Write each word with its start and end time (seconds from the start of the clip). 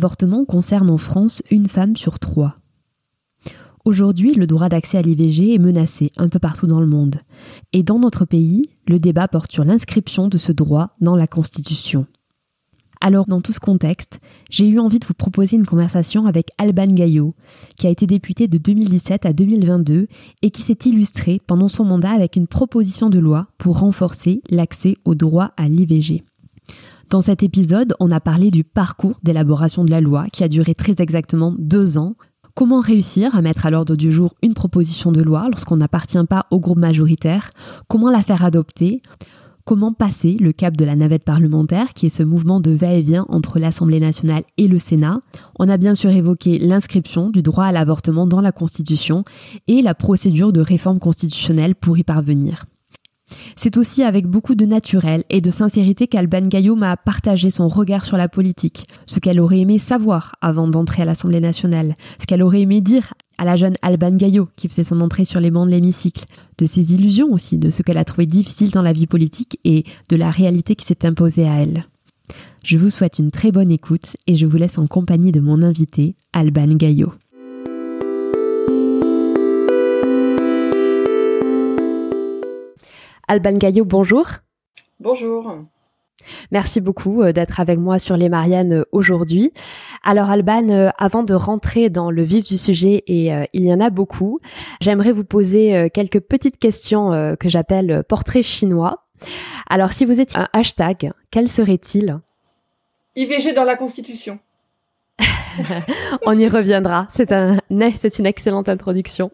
L'avortement 0.00 0.46
concerne 0.46 0.88
en 0.88 0.96
France 0.96 1.42
une 1.50 1.68
femme 1.68 1.94
sur 1.94 2.18
trois. 2.18 2.56
Aujourd'hui, 3.84 4.32
le 4.32 4.46
droit 4.46 4.70
d'accès 4.70 4.96
à 4.96 5.02
l'IVG 5.02 5.52
est 5.52 5.58
menacé 5.58 6.10
un 6.16 6.30
peu 6.30 6.38
partout 6.38 6.66
dans 6.66 6.80
le 6.80 6.86
monde. 6.86 7.16
Et 7.74 7.82
dans 7.82 7.98
notre 7.98 8.24
pays, 8.24 8.70
le 8.88 8.98
débat 8.98 9.28
porte 9.28 9.52
sur 9.52 9.62
l'inscription 9.62 10.28
de 10.28 10.38
ce 10.38 10.52
droit 10.52 10.88
dans 11.02 11.16
la 11.16 11.26
Constitution. 11.26 12.06
Alors, 13.02 13.26
dans 13.26 13.42
tout 13.42 13.52
ce 13.52 13.60
contexte, 13.60 14.20
j'ai 14.48 14.66
eu 14.70 14.78
envie 14.78 15.00
de 15.00 15.06
vous 15.06 15.12
proposer 15.12 15.56
une 15.56 15.66
conversation 15.66 16.24
avec 16.24 16.48
Alban 16.56 16.94
Gaillot, 16.94 17.34
qui 17.76 17.86
a 17.86 17.90
été 17.90 18.06
député 18.06 18.48
de 18.48 18.56
2017 18.56 19.26
à 19.26 19.34
2022 19.34 20.06
et 20.40 20.50
qui 20.50 20.62
s'est 20.62 20.78
illustré 20.86 21.42
pendant 21.46 21.68
son 21.68 21.84
mandat 21.84 22.12
avec 22.12 22.36
une 22.36 22.46
proposition 22.46 23.10
de 23.10 23.18
loi 23.18 23.48
pour 23.58 23.80
renforcer 23.80 24.40
l'accès 24.48 24.96
au 25.04 25.14
droit 25.14 25.52
à 25.58 25.68
l'IVG. 25.68 26.22
Dans 27.10 27.22
cet 27.22 27.42
épisode, 27.42 27.94
on 27.98 28.12
a 28.12 28.20
parlé 28.20 28.52
du 28.52 28.62
parcours 28.62 29.18
d'élaboration 29.24 29.84
de 29.84 29.90
la 29.90 30.00
loi 30.00 30.26
qui 30.32 30.44
a 30.44 30.48
duré 30.48 30.76
très 30.76 30.94
exactement 31.00 31.52
deux 31.58 31.98
ans. 31.98 32.14
Comment 32.54 32.78
réussir 32.78 33.34
à 33.34 33.42
mettre 33.42 33.66
à 33.66 33.70
l'ordre 33.72 33.96
du 33.96 34.12
jour 34.12 34.34
une 34.44 34.54
proposition 34.54 35.10
de 35.10 35.20
loi 35.20 35.48
lorsqu'on 35.50 35.78
n'appartient 35.78 36.24
pas 36.28 36.46
au 36.52 36.60
groupe 36.60 36.78
majoritaire? 36.78 37.50
Comment 37.88 38.10
la 38.10 38.22
faire 38.22 38.44
adopter? 38.44 39.02
Comment 39.64 39.92
passer 39.92 40.36
le 40.38 40.52
cap 40.52 40.76
de 40.76 40.84
la 40.84 40.94
navette 40.94 41.24
parlementaire, 41.24 41.94
qui 41.94 42.06
est 42.06 42.10
ce 42.10 42.22
mouvement 42.22 42.60
de 42.60 42.70
va-et-vient 42.70 43.26
entre 43.28 43.58
l'Assemblée 43.58 44.00
nationale 44.00 44.44
et 44.56 44.68
le 44.68 44.78
Sénat? 44.78 45.20
On 45.58 45.68
a 45.68 45.78
bien 45.78 45.96
sûr 45.96 46.10
évoqué 46.10 46.60
l'inscription 46.60 47.28
du 47.30 47.42
droit 47.42 47.64
à 47.64 47.72
l'avortement 47.72 48.28
dans 48.28 48.40
la 48.40 48.52
Constitution 48.52 49.24
et 49.66 49.82
la 49.82 49.96
procédure 49.96 50.52
de 50.52 50.60
réforme 50.60 51.00
constitutionnelle 51.00 51.74
pour 51.74 51.98
y 51.98 52.04
parvenir. 52.04 52.66
C'est 53.56 53.76
aussi 53.76 54.02
avec 54.02 54.26
beaucoup 54.26 54.54
de 54.54 54.64
naturel 54.64 55.24
et 55.30 55.40
de 55.40 55.50
sincérité 55.50 56.06
qu'Alban 56.06 56.46
Gaillot 56.46 56.76
m'a 56.76 56.96
partagé 56.96 57.50
son 57.50 57.68
regard 57.68 58.04
sur 58.04 58.16
la 58.16 58.28
politique, 58.28 58.86
ce 59.06 59.20
qu'elle 59.20 59.40
aurait 59.40 59.60
aimé 59.60 59.78
savoir 59.78 60.36
avant 60.40 60.68
d'entrer 60.68 61.02
à 61.02 61.04
l'Assemblée 61.04 61.40
nationale, 61.40 61.94
ce 62.20 62.26
qu'elle 62.26 62.42
aurait 62.42 62.62
aimé 62.62 62.80
dire 62.80 63.14
à 63.38 63.44
la 63.44 63.56
jeune 63.56 63.74
Alban 63.82 64.16
Gaillot 64.16 64.48
qui 64.56 64.68
faisait 64.68 64.84
son 64.84 65.00
entrée 65.00 65.24
sur 65.24 65.40
les 65.40 65.50
bancs 65.50 65.66
de 65.66 65.70
l'hémicycle, 65.70 66.26
de 66.58 66.66
ses 66.66 66.94
illusions 66.94 67.32
aussi, 67.32 67.58
de 67.58 67.70
ce 67.70 67.82
qu'elle 67.82 67.98
a 67.98 68.04
trouvé 68.04 68.26
difficile 68.26 68.70
dans 68.70 68.82
la 68.82 68.92
vie 68.92 69.06
politique 69.06 69.58
et 69.64 69.84
de 70.08 70.16
la 70.16 70.30
réalité 70.30 70.74
qui 70.74 70.84
s'est 70.84 71.06
imposée 71.06 71.48
à 71.48 71.62
elle. 71.62 71.86
Je 72.64 72.76
vous 72.76 72.90
souhaite 72.90 73.18
une 73.18 73.30
très 73.30 73.52
bonne 73.52 73.70
écoute 73.70 74.16
et 74.26 74.34
je 74.34 74.46
vous 74.46 74.58
laisse 74.58 74.78
en 74.78 74.86
compagnie 74.86 75.32
de 75.32 75.40
mon 75.40 75.62
invité, 75.62 76.16
Alban 76.32 76.74
Gaillot. 76.74 77.12
Alban 83.30 83.52
Gaillot, 83.52 83.84
bonjour. 83.84 84.26
Bonjour. 84.98 85.54
Merci 86.50 86.80
beaucoup 86.80 87.22
euh, 87.22 87.30
d'être 87.30 87.60
avec 87.60 87.78
moi 87.78 88.00
sur 88.00 88.16
les 88.16 88.28
Mariannes 88.28 88.80
euh, 88.80 88.84
aujourd'hui. 88.90 89.52
Alors 90.02 90.30
Alban, 90.30 90.68
euh, 90.68 90.88
avant 90.98 91.22
de 91.22 91.32
rentrer 91.32 91.90
dans 91.90 92.10
le 92.10 92.24
vif 92.24 92.44
du 92.44 92.58
sujet, 92.58 93.04
et 93.06 93.30
il 93.52 93.64
y 93.64 93.72
en 93.72 93.78
a 93.78 93.90
beaucoup, 93.90 94.40
j'aimerais 94.80 95.12
vous 95.12 95.22
poser 95.22 95.88
quelques 95.94 96.18
petites 96.18 96.58
questions 96.58 97.36
que 97.38 97.48
j'appelle 97.48 98.02
portrait 98.08 98.42
chinois. 98.42 99.06
Alors 99.68 99.92
si 99.92 100.06
vous 100.06 100.20
étiez 100.20 100.40
un 100.40 100.48
hashtag, 100.52 101.12
quel 101.30 101.48
serait-il? 101.48 102.18
IVG 103.14 103.52
dans 103.52 103.62
la 103.62 103.76
Constitution. 103.76 104.40
On 106.26 106.36
y 106.36 106.48
reviendra. 106.48 107.06
C'est 107.10 107.30
un, 107.30 107.60
c'est 107.94 108.18
une 108.18 108.26
excellente 108.26 108.68
introduction. 108.68 109.30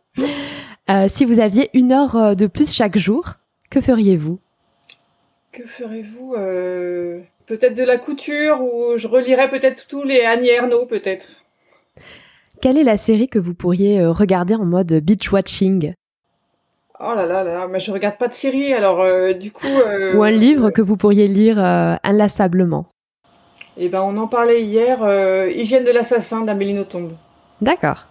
si 1.08 1.24
vous 1.24 1.40
aviez 1.40 1.70
une 1.72 1.92
heure 1.92 2.36
de 2.36 2.46
plus 2.46 2.74
chaque 2.74 2.98
jour, 2.98 3.36
que 3.76 3.82
feriez-vous? 3.82 4.38
Que 5.52 5.66
ferez-vous 5.66 6.34
euh, 6.38 7.20
Peut-être 7.46 7.74
de 7.74 7.82
la 7.82 7.98
couture 7.98 8.62
ou 8.62 8.96
je 8.96 9.06
relirais 9.06 9.50
peut-être 9.50 9.86
tous 9.86 10.02
les 10.02 10.22
Annie 10.22 10.48
Ernaux 10.48 10.86
peut-être. 10.86 11.26
Quelle 12.62 12.78
est 12.78 12.84
la 12.84 12.96
série 12.96 13.28
que 13.28 13.38
vous 13.38 13.52
pourriez 13.52 14.00
euh, 14.00 14.12
regarder 14.12 14.54
en 14.54 14.64
mode 14.64 14.94
beach 15.04 15.30
watching? 15.30 15.92
Oh 17.00 17.12
là 17.14 17.26
là 17.26 17.44
là, 17.44 17.68
mais 17.68 17.78
je 17.78 17.90
regarde 17.90 18.16
pas 18.16 18.28
de 18.28 18.32
série 18.32 18.72
alors 18.72 19.02
euh, 19.02 19.34
du 19.34 19.52
coup. 19.52 19.66
ou 20.14 20.22
un 20.22 20.30
livre 20.30 20.70
que 20.70 20.80
vous 20.80 20.96
pourriez 20.96 21.28
lire 21.28 21.58
inlassablement? 22.02 22.86
Eh 23.76 23.90
ben 23.90 24.00
on 24.00 24.16
en 24.16 24.26
parlait 24.26 24.62
hier, 24.62 25.06
Hygiène 25.50 25.84
de 25.84 25.90
l'assassin 25.90 26.46
d'Amélie 26.46 26.72
Nothomb. 26.72 27.10
D'accord. 27.60 28.06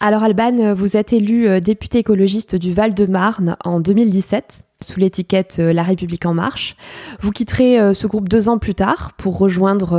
Alors 0.00 0.22
Alban, 0.22 0.74
vous 0.74 0.96
êtes 0.96 1.12
élu 1.12 1.46
euh, 1.46 1.60
député 1.60 1.98
écologiste 1.98 2.56
du 2.56 2.72
Val-de-Marne 2.72 3.56
en 3.64 3.80
2017 3.80 4.64
sous 4.82 4.98
l'étiquette 4.98 5.58
euh, 5.60 5.72
La 5.72 5.82
République 5.82 6.26
en 6.26 6.34
marche. 6.34 6.76
Vous 7.20 7.30
quitterez 7.30 7.78
euh, 7.78 7.94
ce 7.94 8.06
groupe 8.06 8.28
deux 8.28 8.48
ans 8.48 8.58
plus 8.58 8.74
tard 8.74 9.12
pour 9.16 9.38
rejoindre 9.38 9.94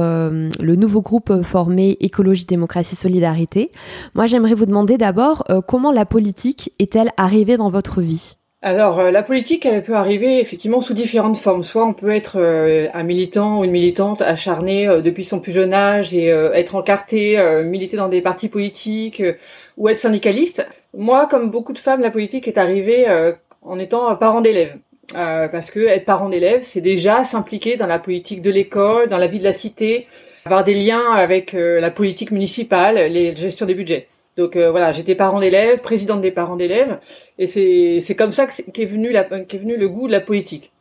le 0.59 0.75
nouveau 0.75 1.01
groupe 1.01 1.41
formé 1.43 1.97
Écologie, 2.01 2.45
Démocratie, 2.45 2.95
Solidarité. 2.95 3.71
Moi, 4.13 4.27
j'aimerais 4.27 4.53
vous 4.53 4.65
demander 4.65 4.97
d'abord 4.97 5.45
comment 5.67 5.91
la 5.91 6.05
politique 6.05 6.73
est-elle 6.77 7.11
arrivée 7.17 7.57
dans 7.57 7.69
votre 7.69 8.01
vie? 8.01 8.35
Alors, 8.65 8.99
euh, 8.99 9.11
la 9.11 9.21
politique, 9.21 9.63
elle 9.67 9.83
peut 9.83 9.93
arriver 9.93 10.39
effectivement 10.39 10.81
sous 10.81 10.95
différentes 10.95 11.37
formes. 11.37 11.61
Soit 11.61 11.85
on 11.85 11.93
peut 11.93 12.09
être 12.09 12.37
euh, 12.39 12.87
un 12.95 13.03
militant 13.03 13.59
ou 13.59 13.63
une 13.63 13.69
militante 13.69 14.23
acharnée 14.23 14.87
euh, 14.87 15.01
depuis 15.01 15.23
son 15.23 15.39
plus 15.39 15.51
jeune 15.51 15.71
âge 15.71 16.15
et 16.15 16.29
être 16.29 16.73
encarté, 16.73 17.37
militer 17.63 17.95
dans 17.95 18.07
des 18.07 18.21
partis 18.21 18.49
politiques 18.49 19.21
ou 19.77 19.87
être 19.87 19.99
syndicaliste. 19.99 20.67
Moi, 20.97 21.27
comme 21.27 21.51
beaucoup 21.51 21.73
de 21.73 21.79
femmes, 21.79 22.01
la 22.01 22.09
politique 22.09 22.47
est 22.47 22.57
arrivée 22.57 23.05
en 23.61 23.77
étant 23.77 24.15
parent 24.15 24.41
d'élèves. 24.41 24.75
parce 25.13 25.69
que 25.69 25.81
être 25.81 26.05
parent 26.05 26.29
d'élève, 26.29 26.61
c'est 26.63 26.81
déjà 26.81 27.23
s'impliquer 27.23 27.77
dans 27.77 27.87
la 27.87 27.99
politique 27.99 28.41
de 28.41 28.49
l'école, 28.49 29.09
dans 29.09 29.19
la 29.19 29.27
vie 29.27 29.39
de 29.39 29.43
la 29.43 29.53
cité, 29.53 30.07
avoir 30.45 30.63
des 30.63 30.73
liens 30.73 31.11
avec 31.13 31.53
la 31.53 31.91
politique 31.91 32.31
municipale, 32.31 32.95
les 33.11 33.35
gestions 33.35 33.67
des 33.67 33.75
budgets. 33.75 34.07
Donc 34.37 34.55
euh, 34.55 34.71
voilà, 34.71 34.91
j'étais 34.91 35.15
parent 35.15 35.39
d'élèves, 35.39 35.79
présidente 35.81 36.21
des 36.21 36.31
parents 36.31 36.57
d'élèves, 36.57 36.99
et 37.37 37.47
c'est 37.47 38.15
comme 38.15 38.31
ça 38.31 38.47
qu'est 38.47 38.83
est 38.83 38.85
venu 38.85 39.11
la 39.11 39.23
qu'est 39.23 39.57
venu 39.57 39.77
le 39.77 39.89
goût 39.89 40.07
de 40.07 40.11
la 40.11 40.21
politique. 40.21 40.71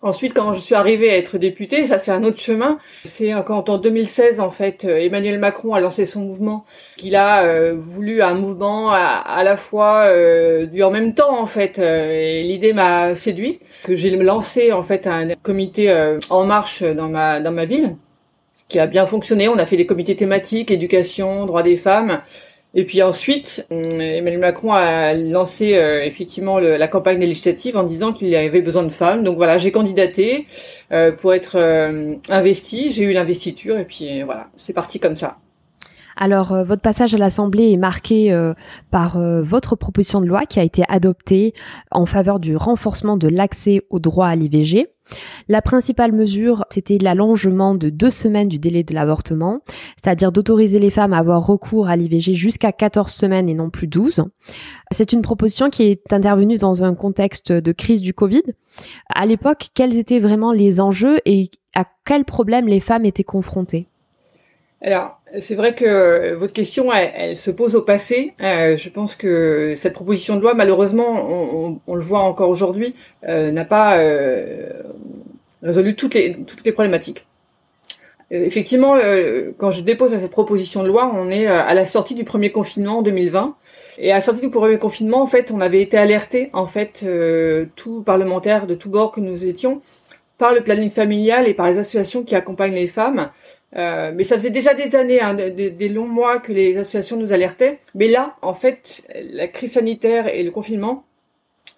Ensuite, 0.00 0.32
quand 0.32 0.52
je 0.52 0.60
suis 0.60 0.76
arrivée 0.76 1.10
à 1.10 1.16
être 1.16 1.38
députée, 1.38 1.84
ça 1.84 1.98
c'est 1.98 2.12
un 2.12 2.22
autre 2.22 2.38
chemin. 2.38 2.78
C'est 3.02 3.32
quand 3.44 3.68
en 3.68 3.78
2016, 3.78 4.38
en 4.38 4.50
fait, 4.50 4.84
euh, 4.84 4.96
Emmanuel 4.96 5.40
Macron 5.40 5.74
a 5.74 5.80
lancé 5.80 6.06
son 6.06 6.20
mouvement, 6.20 6.64
qu'il 6.96 7.16
a 7.16 7.42
euh, 7.42 7.74
voulu 7.76 8.22
un 8.22 8.34
mouvement 8.34 8.92
à, 8.92 9.42
la 9.42 9.56
fois 9.56 10.04
euh, 10.06 10.68
en 10.82 10.90
même 10.92 11.14
temps, 11.14 11.40
en 11.40 11.46
fait. 11.46 11.80
et 11.80 12.44
l'idée 12.44 12.72
m'a 12.72 13.16
séduit, 13.16 13.58
que 13.82 13.96
j'ai 13.96 14.10
lancé 14.16 14.70
en 14.70 14.84
fait 14.84 15.08
un 15.08 15.34
comité 15.42 15.92
en 16.30 16.44
marche 16.44 16.82
dans 16.84 17.08
ma 17.08 17.40
dans 17.40 17.52
ma 17.52 17.64
ville, 17.64 17.96
qui 18.68 18.78
a 18.78 18.86
bien 18.86 19.06
fonctionné. 19.06 19.48
On 19.48 19.58
a 19.58 19.66
fait 19.66 19.76
des 19.76 19.86
comités 19.86 20.14
thématiques, 20.14 20.70
éducation, 20.70 21.44
droits 21.46 21.64
des 21.64 21.76
femmes. 21.76 22.20
Et 22.74 22.84
puis 22.84 23.02
ensuite, 23.02 23.66
euh, 23.72 23.98
Emmanuel 23.98 24.40
Macron 24.40 24.72
a 24.72 25.14
lancé 25.14 25.74
euh, 25.74 26.04
effectivement 26.04 26.58
la 26.58 26.88
campagne 26.88 27.18
législative 27.18 27.76
en 27.76 27.82
disant 27.82 28.12
qu'il 28.12 28.28
y 28.28 28.36
avait 28.36 28.60
besoin 28.60 28.82
de 28.82 28.90
femmes. 28.90 29.24
Donc 29.24 29.36
voilà, 29.36 29.56
j'ai 29.56 29.72
candidaté 29.72 30.46
euh, 30.92 31.12
pour 31.12 31.32
être 31.32 31.56
investi. 32.28 32.90
J'ai 32.90 33.04
eu 33.04 33.12
l'investiture 33.12 33.78
et 33.78 33.84
puis 33.84 34.22
voilà, 34.22 34.48
c'est 34.56 34.74
parti 34.74 35.00
comme 35.00 35.16
ça. 35.16 35.38
Alors, 36.20 36.64
votre 36.64 36.82
passage 36.82 37.14
à 37.14 37.18
l'Assemblée 37.18 37.70
est 37.70 37.76
marqué 37.76 38.36
par 38.90 39.20
votre 39.20 39.76
proposition 39.76 40.20
de 40.20 40.26
loi 40.26 40.46
qui 40.46 40.58
a 40.58 40.64
été 40.64 40.82
adoptée 40.88 41.54
en 41.92 42.06
faveur 42.06 42.40
du 42.40 42.56
renforcement 42.56 43.16
de 43.16 43.28
l'accès 43.28 43.82
au 43.88 44.00
droit 44.00 44.26
à 44.26 44.34
l'IVG. 44.34 44.88
La 45.48 45.62
principale 45.62 46.12
mesure, 46.12 46.64
c'était 46.70 46.98
l'allongement 46.98 47.74
de 47.74 47.90
deux 47.90 48.10
semaines 48.10 48.48
du 48.48 48.58
délai 48.58 48.82
de 48.82 48.94
l'avortement, 48.94 49.60
c'est-à-dire 50.02 50.32
d'autoriser 50.32 50.78
les 50.78 50.90
femmes 50.90 51.12
à 51.12 51.18
avoir 51.18 51.46
recours 51.46 51.88
à 51.88 51.96
l'IVG 51.96 52.34
jusqu'à 52.34 52.72
14 52.72 53.12
semaines 53.12 53.48
et 53.48 53.54
non 53.54 53.70
plus 53.70 53.86
12. 53.86 54.24
C'est 54.90 55.12
une 55.12 55.22
proposition 55.22 55.70
qui 55.70 55.84
est 55.84 56.12
intervenue 56.12 56.58
dans 56.58 56.84
un 56.84 56.94
contexte 56.94 57.52
de 57.52 57.72
crise 57.72 58.00
du 58.00 58.14
Covid. 58.14 58.42
À 59.14 59.26
l'époque, 59.26 59.68
quels 59.74 59.96
étaient 59.96 60.20
vraiment 60.20 60.52
les 60.52 60.80
enjeux 60.80 61.18
et 61.24 61.50
à 61.74 61.84
quels 62.04 62.24
problèmes 62.24 62.68
les 62.68 62.80
femmes 62.80 63.04
étaient 63.04 63.24
confrontées? 63.24 63.86
Alors, 64.80 65.20
c'est 65.40 65.56
vrai 65.56 65.74
que 65.74 66.34
votre 66.34 66.52
question, 66.52 66.92
elle, 66.92 67.36
se 67.36 67.50
pose 67.50 67.74
au 67.74 67.82
passé. 67.82 68.34
Euh, 68.40 68.76
je 68.78 68.88
pense 68.88 69.16
que 69.16 69.74
cette 69.76 69.92
proposition 69.92 70.36
de 70.36 70.40
loi, 70.40 70.54
malheureusement, 70.54 71.80
on, 71.86 71.94
le 71.94 72.00
voit 72.00 72.20
encore 72.20 72.48
aujourd'hui, 72.48 72.94
euh, 73.28 73.50
n'a 73.50 73.64
pas 73.64 73.98
euh, 73.98 74.70
résolu 75.62 75.96
toutes 75.96 76.14
les, 76.14 76.32
problématiques. 76.72 77.26
effectivement, 78.30 78.96
quand 79.58 79.72
je 79.72 79.82
dépose 79.82 80.16
cette 80.16 80.30
proposition 80.30 80.84
de 80.84 80.88
loi, 80.88 81.10
on 81.12 81.28
est 81.28 81.46
à 81.46 81.74
la 81.74 81.84
sortie 81.84 82.14
du 82.14 82.22
premier 82.22 82.52
confinement 82.52 82.98
en 82.98 83.02
2020. 83.02 83.56
Et 84.00 84.12
à 84.12 84.14
la 84.14 84.20
sortie 84.20 84.42
du 84.42 84.50
premier 84.50 84.78
confinement, 84.78 85.22
en 85.22 85.26
fait, 85.26 85.50
on 85.50 85.60
avait 85.60 85.82
été 85.82 85.98
alerté, 85.98 86.50
en 86.52 86.68
fait, 86.68 87.04
tous 87.74 88.02
parlementaires 88.04 88.68
de 88.68 88.76
tous 88.76 88.90
bords 88.90 89.10
que 89.10 89.20
nous 89.20 89.44
étions, 89.44 89.82
par 90.38 90.54
le 90.54 90.60
planning 90.60 90.90
familial 90.90 91.48
et 91.48 91.54
par 91.54 91.66
les 91.66 91.78
associations 91.78 92.22
qui 92.22 92.36
accompagnent 92.36 92.74
les 92.74 92.86
femmes, 92.86 93.30
euh, 93.76 94.12
mais 94.14 94.24
ça 94.24 94.36
faisait 94.36 94.50
déjà 94.50 94.72
des 94.74 94.96
années, 94.96 95.20
hein, 95.20 95.34
des, 95.34 95.88
longs 95.88 96.06
mois 96.06 96.38
que 96.38 96.52
les 96.52 96.76
associations 96.78 97.16
nous 97.16 97.32
alertaient. 97.32 97.78
Mais 97.94 98.08
là, 98.08 98.36
en 98.42 98.54
fait, 98.54 99.06
la 99.32 99.48
crise 99.48 99.72
sanitaire 99.72 100.28
et 100.28 100.42
le 100.42 100.50
confinement 100.50 101.04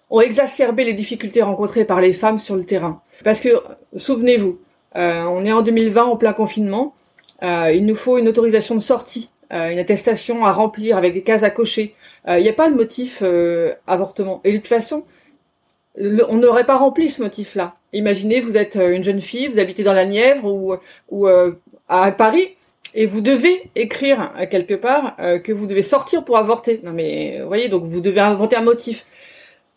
ont 0.09 0.21
exacerbé 0.21 0.83
les 0.83 0.93
difficultés 0.93 1.41
rencontrées 1.41 1.85
par 1.85 2.01
les 2.01 2.13
femmes 2.13 2.37
sur 2.37 2.55
le 2.55 2.63
terrain. 2.63 3.01
Parce 3.23 3.39
que, 3.39 3.49
souvenez-vous, 3.95 4.59
euh, 4.95 5.23
on 5.23 5.45
est 5.45 5.51
en 5.51 5.61
2020 5.61 6.03
en 6.03 6.17
plein 6.17 6.33
confinement. 6.33 6.95
Euh, 7.43 7.71
il 7.73 7.85
nous 7.85 7.95
faut 7.95 8.17
une 8.17 8.27
autorisation 8.27 8.75
de 8.75 8.81
sortie, 8.81 9.29
une 9.49 9.79
attestation 9.79 10.45
à 10.45 10.51
remplir 10.53 10.95
avec 10.95 11.13
des 11.13 11.23
cases 11.23 11.43
à 11.43 11.49
cocher. 11.49 11.93
Il 12.25 12.41
n'y 12.41 12.47
a 12.47 12.53
pas 12.53 12.69
de 12.69 12.75
motif 12.75 13.21
avortement. 13.85 14.39
Et 14.45 14.53
de 14.53 14.57
toute 14.57 14.67
façon, 14.67 15.03
on 15.97 16.37
n'aurait 16.37 16.65
pas 16.65 16.77
rempli 16.77 17.09
ce 17.09 17.21
motif-là. 17.21 17.75
Imaginez, 17.91 18.39
vous 18.39 18.55
êtes 18.55 18.77
une 18.77 19.03
jeune 19.03 19.19
fille, 19.19 19.47
vous 19.49 19.59
habitez 19.59 19.83
dans 19.83 19.91
la 19.91 20.05
Nièvre 20.05 20.45
ou, 20.45 20.75
ou 21.09 21.27
à 21.91 22.11
Paris 22.11 22.55
et 22.93 23.05
vous 23.05 23.21
devez 23.21 23.69
écrire 23.75 24.31
quelque 24.49 24.73
part 24.73 25.15
euh, 25.19 25.39
que 25.39 25.51
vous 25.51 25.67
devez 25.67 25.81
sortir 25.81 26.23
pour 26.23 26.37
avorter. 26.37 26.79
Non 26.83 26.91
mais 26.91 27.39
vous 27.41 27.47
voyez, 27.47 27.69
donc 27.69 27.83
vous 27.83 28.01
devez 28.01 28.21
inventer 28.21 28.55
un 28.55 28.63
motif. 28.63 29.05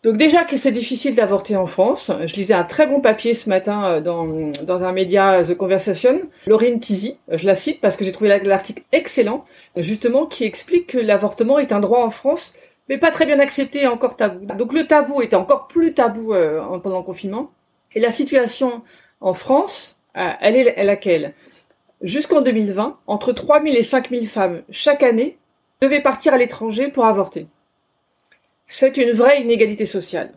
Donc 0.03 0.17
déjà 0.17 0.43
que 0.43 0.55
c'est 0.55 0.71
difficile 0.71 1.15
d'avorter 1.15 1.55
en 1.55 1.65
France. 1.65 2.11
Je 2.25 2.35
lisais 2.35 2.53
un 2.53 2.63
très 2.63 2.87
bon 2.87 3.01
papier 3.01 3.33
ce 3.33 3.49
matin 3.49 3.85
euh, 3.85 4.01
dans, 4.01 4.51
dans 4.63 4.83
un 4.83 4.91
média 4.91 5.43
The 5.43 5.55
Conversation. 5.55 6.21
Laurine 6.47 6.79
Tizi, 6.79 7.17
je 7.29 7.45
la 7.45 7.55
cite 7.55 7.81
parce 7.81 7.95
que 7.97 8.05
j'ai 8.05 8.11
trouvé 8.11 8.39
l'article 8.43 8.83
excellent, 8.91 9.45
justement 9.75 10.25
qui 10.25 10.45
explique 10.45 10.87
que 10.87 10.97
l'avortement 10.97 11.59
est 11.59 11.73
un 11.73 11.79
droit 11.79 12.03
en 12.05 12.11
France, 12.11 12.53
mais 12.87 12.97
pas 12.97 13.11
très 13.11 13.25
bien 13.25 13.39
accepté 13.39 13.83
et 13.83 13.87
encore 13.87 14.15
tabou. 14.15 14.45
Donc 14.45 14.73
le 14.73 14.85
tabou 14.85 15.21
était 15.21 15.35
encore 15.35 15.67
plus 15.67 15.93
tabou 15.93 16.33
euh, 16.33 16.61
pendant 16.79 16.99
le 16.99 17.03
confinement. 17.03 17.51
Et 17.93 17.99
la 17.99 18.11
situation 18.11 18.83
en 19.21 19.33
France, 19.33 19.95
elle 20.13 20.55
est 20.55 20.83
laquelle? 20.83 21.33
Jusqu'en 22.01 22.41
2020, 22.41 22.97
entre 23.07 23.31
3000 23.31 23.75
et 23.75 23.83
5000 23.83 24.27
femmes 24.27 24.61
chaque 24.69 25.03
année 25.03 25.37
devaient 25.81 26.01
partir 26.01 26.33
à 26.33 26.37
l'étranger 26.37 26.89
pour 26.89 27.05
avorter. 27.05 27.47
C'est 28.67 28.97
une 28.97 29.11
vraie 29.11 29.41
inégalité 29.41 29.85
sociale. 29.85 30.31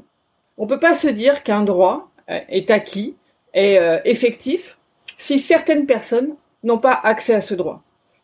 On 0.57 0.65
ne 0.65 0.69
peut 0.69 0.79
pas 0.79 0.95
se 0.95 1.09
dire 1.09 1.43
qu'un 1.43 1.63
droit 1.63 2.11
euh, 2.31 2.41
est 2.49 2.71
acquis, 2.71 3.17
est 3.55 3.79
euh, 3.79 3.99
effectif, 4.05 4.79
si 5.17 5.39
certaines 5.39 5.87
personnes 5.87 6.35
n'ont 6.63 6.79
pas 6.79 7.01
accès 7.03 7.35
à 7.35 7.41
ce 7.41 7.55
droit. 7.55 7.83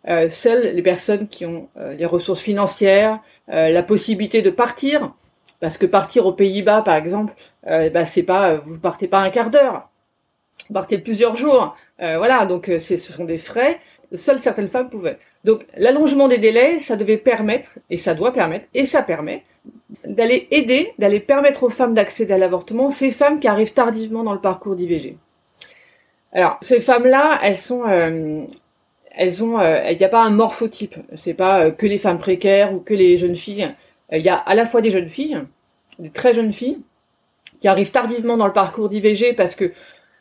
Euh, 0.09 0.29
seules 0.31 0.75
les 0.75 0.83
personnes 0.83 1.29
qui 1.29 1.47
ont 1.47 1.69
les 1.77 2.05
ressources 2.05 2.43
financières, 2.43 3.21
la 3.49 3.83
possibilité 3.83 4.43
de 4.43 4.51
partir, 4.51 5.13
parce 5.61 5.79
que 5.79 5.87
partir 5.87 6.27
aux 6.27 6.33
Pays-Bas, 6.33 6.83
par 6.83 6.97
exemple, 6.97 7.35
bah, 7.65 8.07
c'est 8.07 8.23
pas, 8.23 8.57
vous 8.57 8.79
partez 8.79 9.09
pas 9.09 9.21
un 9.21 9.31
quart 9.31 9.51
d'heure, 9.51 9.89
partez 10.73 10.99
plusieurs 10.99 11.37
jours. 11.37 11.77
Euh, 12.01 12.19
voilà, 12.19 12.47
donc 12.47 12.69
euh, 12.69 12.79
ce 12.79 12.97
sont 12.97 13.25
des 13.25 13.39
frais. 13.39 13.81
Seules 14.15 14.41
certaines 14.41 14.69
femmes 14.69 14.89
pouvaient. 14.89 15.19
Donc 15.45 15.67
l'allongement 15.77 16.29
des 16.29 16.39
délais, 16.39 16.79
ça 16.79 16.97
devait 16.97 17.17
permettre, 17.17 17.73
et 17.91 17.99
ça 17.99 18.15
doit 18.15 18.33
permettre, 18.33 18.67
et 18.75 18.85
ça 18.85 19.03
permet, 19.03 19.43
d'aller 20.07 20.47
aider, 20.51 20.93
d'aller 20.99 21.21
permettre 21.21 21.65
aux 21.65 21.71
femmes 21.71 21.95
d'accéder 21.95 22.35
à 22.35 22.39
l'avortement, 22.39 22.91
ces 22.91 23.11
femmes 23.11 23.41
qui 23.41 23.49
arrivent 23.49 23.73
tardivement 23.73 24.23
dans 24.23 24.33
le 24.33 24.41
parcours 24.41 24.77
d'IVG. 24.77 25.17
Alors 26.33 26.59
ces 26.61 26.81
femmes-là, 26.81 27.41
elles 27.43 27.57
sont, 27.57 27.87
euh, 27.89 28.43
elles 29.13 29.43
ont, 29.43 29.61
il 29.61 29.97
n'y 29.97 30.05
a 30.05 30.09
pas 30.09 30.23
un 30.23 30.31
morphotype. 30.31 30.97
C'est 31.15 31.35
pas 31.35 31.71
que 31.71 31.87
les 31.87 31.99
femmes 31.99 32.19
précaires 32.19 32.73
ou 32.73 32.81
que 32.81 32.95
les 32.95 33.17
jeunes 33.17 33.37
filles. 33.37 33.75
Il 34.13 34.23
y 34.23 34.29
a 34.29 34.37
à 34.37 34.55
la 34.55 34.67
fois 34.67 34.81
des 34.81 34.91
jeunes 34.91 35.09
filles, 35.09 35.43
des 35.99 36.11
très 36.11 36.35
jeunes 36.35 36.53
filles, 36.53 36.79
qui 37.61 37.69
arrivent 37.69 37.91
tardivement 37.91 38.37
dans 38.37 38.47
le 38.47 38.53
parcours 38.53 38.89
d'IVG 38.89 39.33
parce 39.33 39.55
que 39.55 39.73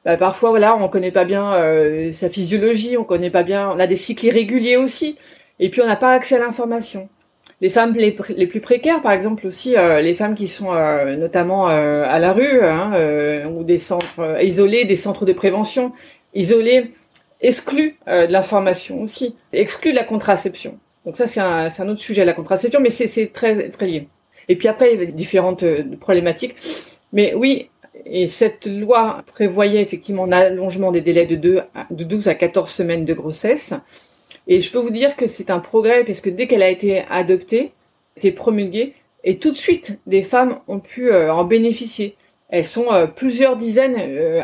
bah, 0.05 0.17
parfois 0.17 0.49
voilà, 0.49 0.75
on 0.75 0.89
connaît 0.89 1.11
pas 1.11 1.23
bien 1.23 1.53
euh, 1.53 2.11
sa 2.11 2.29
physiologie, 2.29 2.97
on 2.97 3.05
connaît 3.05 3.29
pas 3.29 3.43
bien, 3.43 3.69
on 3.69 3.79
a 3.79 3.87
des 3.87 3.95
cycles 3.95 4.25
irréguliers 4.25 4.75
aussi, 4.75 5.17
et 5.59 5.69
puis 5.69 5.81
on 5.81 5.85
n'a 5.85 5.95
pas 5.95 6.11
accès 6.11 6.35
à 6.35 6.39
l'information. 6.39 7.07
Les 7.61 7.69
femmes 7.69 7.93
les, 7.95 8.11
plus 8.11 8.59
précaires, 8.59 9.01
par 9.01 9.13
exemple 9.13 9.47
aussi, 9.47 9.77
euh, 9.77 10.01
les 10.01 10.15
femmes 10.15 10.35
qui 10.35 10.49
sont 10.49 10.73
euh, 10.73 11.15
notamment 11.15 11.67
à 11.67 12.19
la 12.19 12.33
rue 12.33 12.61
hein, 12.61 12.91
ou 13.47 13.63
des 13.63 13.77
centres 13.77 14.41
isolés, 14.41 14.83
des 14.83 14.97
centres 14.97 15.25
de 15.25 15.31
prévention 15.31 15.93
isolés, 16.33 16.91
exclues 17.39 17.97
de 18.07 18.31
l'information 18.31 19.01
aussi, 19.01 19.35
exclues 19.53 19.91
de 19.91 19.97
la 19.97 20.03
contraception. 20.03 20.77
Donc 21.05 21.15
ça 21.15 21.27
c'est 21.27 21.39
un, 21.39 21.69
un, 21.77 21.89
autre 21.89 22.01
sujet 22.01 22.25
la 22.25 22.33
contraception, 22.33 22.81
mais 22.81 22.89
c'est 22.89 23.27
très 23.27 23.69
très 23.69 23.85
lié. 23.85 24.09
Et 24.49 24.57
puis 24.57 24.67
après 24.67 24.93
il 24.93 24.99
y 24.99 25.03
a 25.03 25.05
différentes 25.05 25.63
problématiques. 26.01 26.55
Mais 27.13 27.33
oui, 27.35 27.69
et 28.05 28.27
cette 28.27 28.67
loi 28.67 29.23
prévoyait 29.27 29.81
effectivement 29.81 30.25
un 30.25 30.31
allongement 30.31 30.91
des 30.91 31.01
délais 31.01 31.25
de, 31.25 31.35
de 31.35 32.03
12 32.03 32.27
à 32.27 32.35
14 32.35 32.69
semaines 32.69 33.05
de 33.05 33.13
grossesse. 33.13 33.73
Et 34.47 34.59
je 34.59 34.71
peux 34.71 34.79
vous 34.79 34.89
dire 34.89 35.15
que 35.15 35.27
c'est 35.27 35.49
un 35.49 35.59
progrès 35.59 36.03
parce 36.03 36.21
que 36.21 36.29
dès 36.29 36.47
qu'elle 36.47 36.63
a 36.63 36.69
été 36.69 37.03
adoptée, 37.09 37.71
été 38.17 38.31
promulguée, 38.31 38.93
et 39.23 39.37
tout 39.37 39.51
de 39.51 39.57
suite, 39.57 39.99
des 40.05 40.23
femmes 40.23 40.59
ont 40.67 40.79
pu 40.79 41.11
euh, 41.11 41.33
en 41.33 41.45
bénéficier. 41.45 42.15
Elles 42.49 42.65
sont 42.65 42.91
euh, 42.91 43.07
plusieurs 43.07 43.55
dizaines 43.55 43.95
euh, 43.97 44.43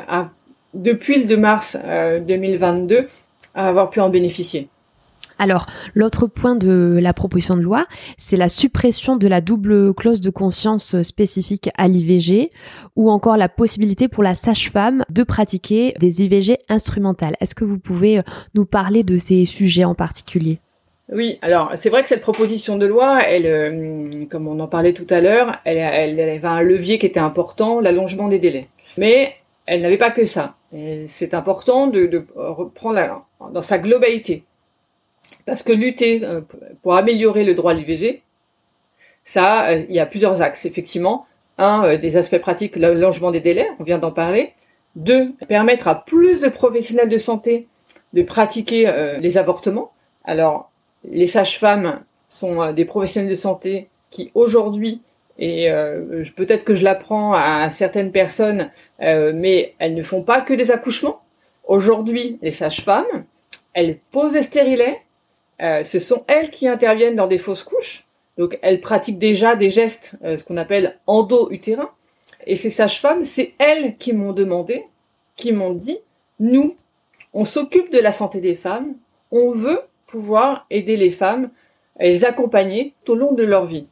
depuis 0.73 1.17
le 1.19 1.25
2 1.25 1.37
mars 1.37 1.77
2022 1.77 3.07
à 3.55 3.67
avoir 3.67 3.89
pu 3.89 3.99
en 3.99 4.09
bénéficier. 4.09 4.69
Alors, 5.39 5.65
l'autre 5.95 6.27
point 6.27 6.55
de 6.55 6.99
la 7.01 7.13
proposition 7.13 7.55
de 7.55 7.61
loi, 7.61 7.85
c'est 8.17 8.35
la 8.35 8.49
suppression 8.49 9.15
de 9.15 9.27
la 9.27 9.39
double 9.39 9.93
clause 9.93 10.19
de 10.19 10.29
conscience 10.29 11.01
spécifique 11.01 11.69
à 11.77 11.87
l'IVG 11.87 12.49
ou 12.97 13.09
encore 13.09 13.37
la 13.37 13.47
possibilité 13.47 14.09
pour 14.09 14.21
la 14.21 14.35
sage-femme 14.35 15.05
de 15.09 15.23
pratiquer 15.23 15.93
des 15.97 16.23
IVG 16.23 16.57
instrumentales. 16.67 17.37
Est-ce 17.39 17.55
que 17.55 17.63
vous 17.63 17.79
pouvez 17.79 18.19
euh, 18.19 18.23
nous 18.53 18.65
parler 18.65 19.03
de 19.03 19.17
ces 19.17 19.45
sujets 19.45 19.85
en 19.85 19.95
particulier? 19.95 20.59
Oui, 21.11 21.39
alors 21.41 21.71
c'est 21.75 21.89
vrai 21.89 22.03
que 22.03 22.09
cette 22.09 22.21
proposition 22.21 22.77
de 22.77 22.85
loi, 22.85 23.23
elle, 23.23 23.45
euh, 23.47 24.25
comme 24.29 24.45
on 24.47 24.59
en 24.59 24.67
parlait 24.67 24.93
tout 24.93 25.07
à 25.09 25.21
l'heure, 25.21 25.59
elle, 25.63 25.79
avait 26.19 26.45
un 26.45 26.61
levier 26.61 26.99
qui 26.99 27.05
était 27.05 27.19
important, 27.19 27.79
l'allongement 27.79 28.27
des 28.27 28.39
délais. 28.39 28.67
Mais 28.97 29.35
elle 29.65 29.81
n'avait 29.81 29.97
pas 29.97 30.11
que 30.11 30.25
ça. 30.25 30.55
C'est 31.07 31.33
important 31.33 31.87
de 31.87 32.23
reprendre 32.35 33.25
dans 33.51 33.61
sa 33.61 33.79
globalité. 33.79 34.43
Parce 35.49 35.63
que 35.63 35.71
lutter 35.71 36.23
euh, 36.23 36.41
pour 36.83 36.93
améliorer 36.93 37.43
le 37.43 37.55
droit 37.55 37.71
à 37.71 37.73
l'IVG, 37.73 38.21
ça, 39.25 39.69
euh, 39.69 39.83
il 39.89 39.95
y 39.95 39.99
a 39.99 40.05
plusieurs 40.05 40.43
axes, 40.43 40.65
effectivement. 40.65 41.25
Un, 41.57 41.85
euh, 41.85 41.97
des 41.97 42.17
aspects 42.17 42.37
pratiques, 42.37 42.75
l'allongement 42.75 43.31
des 43.31 43.39
délais, 43.39 43.67
on 43.79 43.83
vient 43.83 43.97
d'en 43.97 44.11
parler. 44.11 44.53
Deux, 44.95 45.33
permettre 45.47 45.87
à 45.87 46.05
plus 46.05 46.41
de 46.41 46.49
professionnels 46.49 47.09
de 47.09 47.17
santé 47.17 47.67
de 48.13 48.21
pratiquer 48.21 48.91
les 49.19 49.37
avortements. 49.37 49.91
Alors, 50.23 50.71
les 51.03 51.27
sages-femmes 51.27 51.99
sont 52.27 52.73
des 52.73 52.85
professionnels 52.85 53.29
de 53.29 53.35
santé 53.35 53.87
qui 54.09 54.31
aujourd'hui, 54.33 55.03
et 55.37 55.69
peut-être 56.35 56.63
que 56.63 56.73
je 56.73 56.83
l'apprends 56.83 57.33
à 57.33 57.69
certaines 57.69 58.11
personnes, 58.11 58.71
mais 58.99 59.75
elles 59.77 59.93
ne 59.93 60.01
font 60.01 60.23
pas 60.23 60.41
que 60.41 60.55
des 60.55 60.71
accouchements. 60.71 61.21
Aujourd'hui, 61.65 62.39
les 62.41 62.51
sages-femmes, 62.51 63.25
elles 63.73 63.99
posent 64.11 64.33
des 64.33 64.41
stérilets, 64.41 64.99
euh, 65.61 65.83
ce 65.83 65.99
sont 65.99 66.23
elles 66.27 66.49
qui 66.49 66.67
interviennent 66.67 67.15
dans 67.15 67.27
des 67.27 67.37
fausses 67.37 67.63
couches. 67.63 68.05
Donc 68.37 68.57
elles 68.61 68.81
pratiquent 68.81 69.19
déjà 69.19 69.55
des 69.55 69.69
gestes, 69.69 70.13
euh, 70.23 70.37
ce 70.37 70.43
qu'on 70.43 70.57
appelle 70.57 70.97
endo-utérin. 71.07 71.89
Et 72.47 72.55
ces 72.55 72.69
sages-femmes, 72.69 73.25
c'est 73.25 73.53
elles 73.59 73.97
qui 73.97 74.13
m'ont 74.13 74.33
demandé, 74.33 74.85
qui 75.35 75.51
m'ont 75.51 75.73
dit, 75.73 75.99
nous, 76.39 76.75
on 77.33 77.45
s'occupe 77.45 77.91
de 77.91 77.99
la 77.99 78.11
santé 78.11 78.39
des 78.39 78.55
femmes, 78.55 78.93
on 79.31 79.51
veut 79.51 79.81
pouvoir 80.07 80.65
aider 80.69 80.97
les 80.97 81.11
femmes 81.11 81.49
les 81.99 82.23
accompagner 82.23 82.93
tout 83.03 83.11
au 83.11 83.15
long 83.15 83.33
de 83.33 83.43
leur 83.43 83.65
vie. 83.65 83.85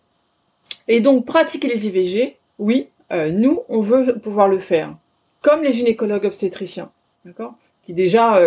Et 0.88 1.02
donc 1.02 1.26
pratiquer 1.26 1.68
les 1.68 1.88
IVG, 1.88 2.38
oui, 2.58 2.88
euh, 3.12 3.32
nous, 3.32 3.64
on 3.70 3.82
veut 3.82 4.18
pouvoir 4.20 4.48
le 4.48 4.60
faire. 4.60 4.96
comme 5.42 5.62
les 5.62 5.72
gynécologues 5.72 6.26
obstétriciens, 6.26 6.90
d'accord? 7.24 7.54
Qui 7.84 7.94
déjà, 7.94 8.38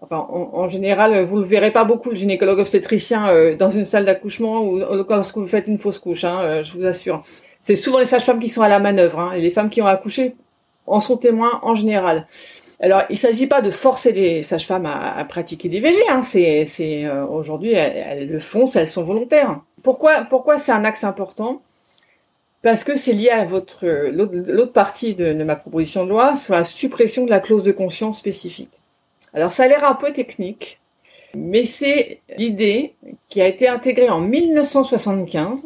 euh, 0.00 0.04
enfin, 0.04 0.26
en, 0.30 0.68
général, 0.68 1.20
vous 1.22 1.38
le 1.38 1.44
verrez 1.44 1.72
pas 1.72 1.84
beaucoup 1.84 2.10
le 2.10 2.16
gynécologue 2.16 2.58
obstétricien 2.58 3.28
euh, 3.28 3.56
dans 3.56 3.70
une 3.70 3.84
salle 3.84 4.04
d'accouchement 4.04 4.62
ou 4.62 4.78
lorsque 4.78 5.36
vous 5.36 5.46
faites 5.46 5.66
une 5.66 5.78
fausse 5.78 5.98
couche, 5.98 6.24
hein, 6.24 6.40
euh, 6.42 6.64
je 6.64 6.72
vous 6.72 6.86
assure. 6.86 7.22
C'est 7.62 7.76
souvent 7.76 7.98
les 7.98 8.04
sages-femmes 8.04 8.40
qui 8.40 8.48
sont 8.48 8.62
à 8.62 8.68
la 8.68 8.78
manœuvre, 8.78 9.18
hein, 9.20 9.32
et 9.32 9.40
les 9.40 9.50
femmes 9.50 9.70
qui 9.70 9.82
ont 9.82 9.86
accouché 9.86 10.34
en 10.86 11.00
sont 11.00 11.16
témoins 11.16 11.60
en 11.62 11.74
général. 11.74 12.26
Alors, 12.80 13.02
il 13.10 13.18
s'agit 13.18 13.48
pas 13.48 13.60
de 13.60 13.72
forcer 13.72 14.12
les 14.12 14.42
sages-femmes 14.42 14.86
à, 14.86 15.24
pratiquer 15.24 15.68
l'IVG. 15.68 15.98
Hein. 16.08 16.22
C'est, 16.22 16.64
euh, 17.04 17.26
aujourd'hui 17.26 17.72
elles, 17.72 18.28
le 18.28 18.38
font, 18.38 18.66
elles 18.66 18.88
sont 18.88 19.02
volontaires. 19.02 19.60
Pourquoi, 19.82 20.22
pourquoi 20.22 20.58
c'est 20.58 20.72
un 20.72 20.84
axe 20.84 21.02
important? 21.02 21.60
Parce 22.62 22.84
que 22.84 22.96
c'est 22.96 23.12
lié 23.12 23.30
à 23.30 23.44
votre 23.44 23.86
l'autre 24.10 24.72
partie 24.72 25.14
de, 25.14 25.32
de, 25.32 25.44
ma 25.44 25.56
proposition 25.56 26.04
de 26.04 26.10
loi 26.10 26.36
sur 26.36 26.54
la 26.54 26.64
suppression 26.64 27.24
de 27.24 27.30
la 27.30 27.40
clause 27.40 27.62
de 27.62 27.72
conscience 27.72 28.18
spécifique. 28.18 28.77
Alors, 29.34 29.52
ça 29.52 29.64
a 29.64 29.68
l'air 29.68 29.84
un 29.84 29.94
peu 29.94 30.12
technique, 30.12 30.80
mais 31.34 31.64
c'est 31.64 32.20
l'idée 32.36 32.94
qui 33.28 33.40
a 33.40 33.46
été 33.46 33.68
intégrée 33.68 34.08
en 34.08 34.20
1975. 34.20 35.64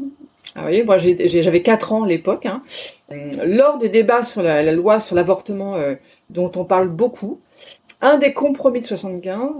Ah, 0.54 0.62
voyez, 0.62 0.85
moi 0.85 0.99
j'avais 0.99 1.62
4 1.62 1.92
ans 1.92 2.04
à 2.04 2.09
l'époque. 2.09 2.47
Hein. 2.47 2.62
Lors 3.11 3.78
des 3.78 3.88
débats 3.88 4.23
sur 4.23 4.42
la, 4.42 4.62
la 4.62 4.73
loi 4.73 5.00
sur 5.00 5.16
l'avortement 5.16 5.76
euh, 5.76 5.95
dont 6.31 6.50
on 6.57 6.64
parle 6.64 6.88
beaucoup. 6.88 7.40
Un 8.00 8.19
des 8.19 8.33
compromis 8.33 8.81
de 8.81 8.87
75, 8.87 9.52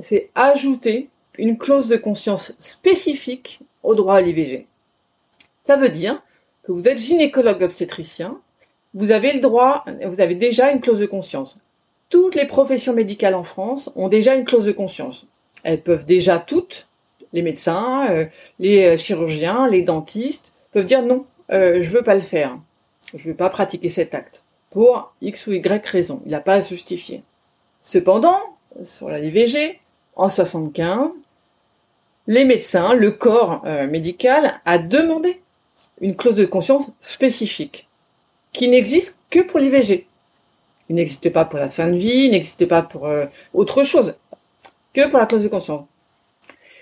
c'est 0.00 0.30
ajouter 0.34 1.08
une 1.36 1.58
clause 1.58 1.88
de 1.88 1.96
conscience 1.96 2.52
spécifique 2.58 3.60
au 3.82 3.94
droit 3.94 4.16
à 4.16 4.20
l'IVG. 4.20 4.66
Ça 5.66 5.76
veut 5.76 5.88
dire 5.88 6.22
que 6.62 6.72
vous 6.72 6.88
êtes 6.88 6.98
gynécologue 6.98 7.62
obstétricien, 7.62 8.38
vous 8.94 9.12
avez 9.12 9.32
le 9.32 9.40
droit, 9.40 9.84
vous 10.06 10.20
avez 10.20 10.34
déjà 10.34 10.70
une 10.70 10.80
clause 10.80 11.00
de 11.00 11.06
conscience. 11.06 11.58
Toutes 12.10 12.34
les 12.34 12.46
professions 12.46 12.94
médicales 12.94 13.34
en 13.34 13.42
France 13.42 13.90
ont 13.96 14.08
déjà 14.08 14.34
une 14.34 14.44
clause 14.44 14.64
de 14.64 14.72
conscience. 14.72 15.26
Elles 15.62 15.82
peuvent 15.82 16.04
déjà 16.04 16.38
toutes, 16.38 16.88
les 17.32 17.42
médecins, 17.42 18.08
euh, 18.10 18.24
les 18.58 18.84
euh, 18.84 18.96
chirurgiens, 18.96 19.68
les 19.68 19.82
dentistes, 19.82 20.52
peuvent 20.72 20.86
dire 20.86 21.02
non, 21.02 21.26
euh, 21.52 21.82
je 21.82 21.90
veux 21.90 22.02
pas 22.02 22.14
le 22.14 22.20
faire. 22.20 22.58
Je 23.14 23.28
veux 23.28 23.34
pas 23.34 23.50
pratiquer 23.50 23.88
cet 23.88 24.14
acte 24.14 24.42
pour 24.70 25.14
X 25.22 25.46
ou 25.46 25.52
Y 25.52 25.86
raison. 25.86 26.20
Il 26.24 26.32
n'a 26.32 26.40
pas 26.40 26.54
à 26.54 26.60
se 26.60 26.70
justifier. 26.70 27.22
Cependant, 27.82 28.38
sur 28.84 29.08
la 29.08 29.18
l'IVG, 29.18 29.80
en 30.16 30.28
75, 30.28 31.10
les 32.26 32.44
médecins, 32.44 32.92
le 32.94 33.10
corps 33.10 33.62
euh, 33.64 33.86
médical 33.86 34.60
a 34.66 34.78
demandé 34.78 35.40
une 36.00 36.14
clause 36.14 36.34
de 36.34 36.44
conscience 36.44 36.88
spécifique 37.00 37.88
qui 38.52 38.68
n'existe 38.68 39.16
que 39.30 39.40
pour 39.40 39.58
l'IVG. 39.58 40.06
Il 40.88 40.96
n'existe 40.96 41.30
pas 41.30 41.44
pour 41.44 41.58
la 41.58 41.70
fin 41.70 41.88
de 41.88 41.96
vie, 41.96 42.24
il 42.24 42.30
n'existe 42.30 42.66
pas 42.66 42.82
pour 42.82 43.06
euh, 43.06 43.26
autre 43.52 43.82
chose, 43.82 44.14
que 44.94 45.08
pour 45.08 45.18
la 45.18 45.26
clause 45.26 45.42
de 45.42 45.48
conscience. 45.48 45.86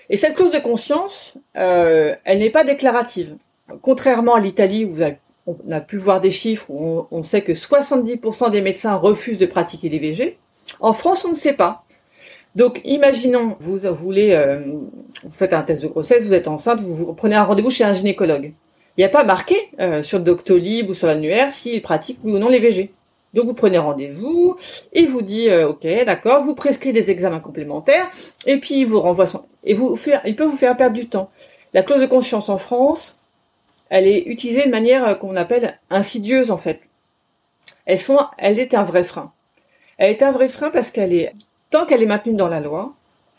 Et 0.09 0.17
cette 0.17 0.35
clause 0.35 0.51
de 0.51 0.59
conscience, 0.59 1.37
euh, 1.57 2.15
elle 2.23 2.39
n'est 2.39 2.49
pas 2.49 2.63
déclarative. 2.63 3.35
Contrairement 3.81 4.35
à 4.35 4.39
l'Italie 4.39 4.85
où 4.85 4.93
vous 4.93 5.03
on 5.47 5.71
a 5.71 5.79
pu 5.79 5.97
voir 5.97 6.19
des 6.19 6.31
chiffres 6.31 6.69
où 6.69 7.07
on, 7.09 7.23
sait 7.23 7.41
que 7.41 7.53
70% 7.53 8.51
des 8.51 8.61
médecins 8.61 8.95
refusent 8.95 9.37
de 9.37 9.45
pratiquer 9.45 9.87
l'IVG. 9.87 10.37
En 10.81 10.91
France, 10.91 11.23
on 11.23 11.29
ne 11.29 11.35
sait 11.35 11.53
pas. 11.53 11.83
Donc, 12.55 12.81
imaginons, 12.83 13.53
vous 13.59 13.79
voulez, 13.93 14.33
euh, 14.33 14.59
vous 15.23 15.29
faites 15.29 15.53
un 15.53 15.61
test 15.61 15.83
de 15.83 15.87
grossesse, 15.87 16.25
vous 16.25 16.33
êtes 16.33 16.47
enceinte, 16.47 16.81
vous, 16.81 17.13
prenez 17.13 17.35
un 17.35 17.43
rendez-vous 17.43 17.69
chez 17.69 17.85
un 17.85 17.93
gynécologue. 17.93 18.51
Il 18.97 19.01
n'y 19.01 19.05
a 19.05 19.09
pas 19.09 19.23
marqué 19.23 19.55
euh, 19.79 20.03
sur 20.03 20.19
Doctolib 20.19 20.89
ou 20.89 20.93
sur 20.93 21.07
l'annuaire 21.07 21.51
s'il 21.51 21.81
pratique 21.81 22.17
oui 22.23 22.33
ou 22.33 22.39
non 22.39 22.49
l'IVG. 22.49 22.91
Donc, 23.37 23.45
vous 23.45 23.53
prenez 23.53 23.77
rendez-vous, 23.77 24.57
il 24.93 25.07
vous 25.09 25.21
dit, 25.21 25.47
euh, 25.47 25.69
ok, 25.69 25.85
d'accord, 26.07 26.43
vous 26.43 26.55
prescrit 26.55 26.91
des 26.91 27.11
examens 27.11 27.39
complémentaires, 27.39 28.09
et 28.47 28.57
puis 28.57 28.79
il 28.79 28.87
vous 28.87 28.99
renvoie 28.99 29.27
son, 29.27 29.45
et 29.63 29.75
vous 29.75 29.95
fait, 29.95 30.19
il 30.25 30.35
peut 30.35 30.43
vous 30.43 30.57
faire 30.57 30.75
perdre 30.75 30.95
du 30.95 31.07
temps. 31.07 31.29
La 31.75 31.83
clause 31.83 32.01
de 32.01 32.07
conscience 32.07 32.49
en 32.49 32.57
France, 32.57 33.19
elle 33.89 34.07
est 34.07 34.23
utilisée 34.25 34.65
de 34.65 34.71
manière 34.71 35.07
euh, 35.07 35.13
qu'on 35.13 35.35
appelle 35.35 35.79
insidieuse 35.91 36.49
en 36.49 36.57
fait. 36.57 36.81
Sont, 37.99 38.25
elle 38.39 38.57
est 38.57 38.73
un 38.73 38.83
vrai 38.83 39.03
frein. 39.03 39.31
Elle 39.99 40.09
est 40.09 40.23
un 40.23 40.31
vrai 40.31 40.49
frein 40.49 40.71
parce 40.71 40.89
qu'elle 40.89 41.13
est, 41.13 41.35
tant 41.69 41.85
qu'elle 41.85 42.01
est 42.01 42.07
maintenue 42.07 42.33
dans 42.33 42.47
la 42.47 42.59
loi, 42.59 42.95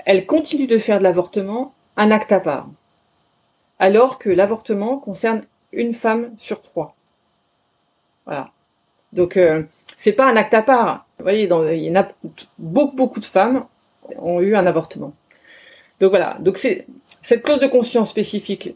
elle 0.07 0.27
continue 0.27 0.69
de 0.69 0.79
faire 0.79 0.99
de 0.99 1.03
l'avortement 1.03 1.75
un 1.97 2.13
acte 2.13 2.31
à 2.31 2.39
part. 2.39 2.69
Alors 3.81 4.21
que 4.21 4.31
l'avortement 4.31 4.99
concerne 4.99 5.43
une 5.73 5.93
femme 5.93 6.37
sur 6.39 6.63
trois. 6.63 6.95
Voilà. 8.27 8.53
Donc 9.13 9.37
euh, 9.37 9.63
c'est 9.97 10.13
pas 10.13 10.31
un 10.31 10.37
acte 10.37 10.55
à 10.55 10.63
part. 10.63 11.07
Vous 11.19 11.25
voyez, 11.25 11.45
il 11.45 11.85
y 11.85 11.91
en 11.91 12.01
a 12.01 12.09
beaucoup 12.59 12.97
beaucoup 12.97 13.21
de 13.21 13.25
femmes 13.25 13.65
ont 14.17 14.41
eu 14.41 14.55
un 14.55 14.67
avortement. 14.67 15.13
Donc 16.01 16.11
voilà. 16.11 16.37
Donc 16.41 16.59
c'est 16.59 16.87
cette 17.23 17.43
clause 17.43 17.59
de 17.59 17.67
conscience 17.67 18.09
spécifique 18.11 18.75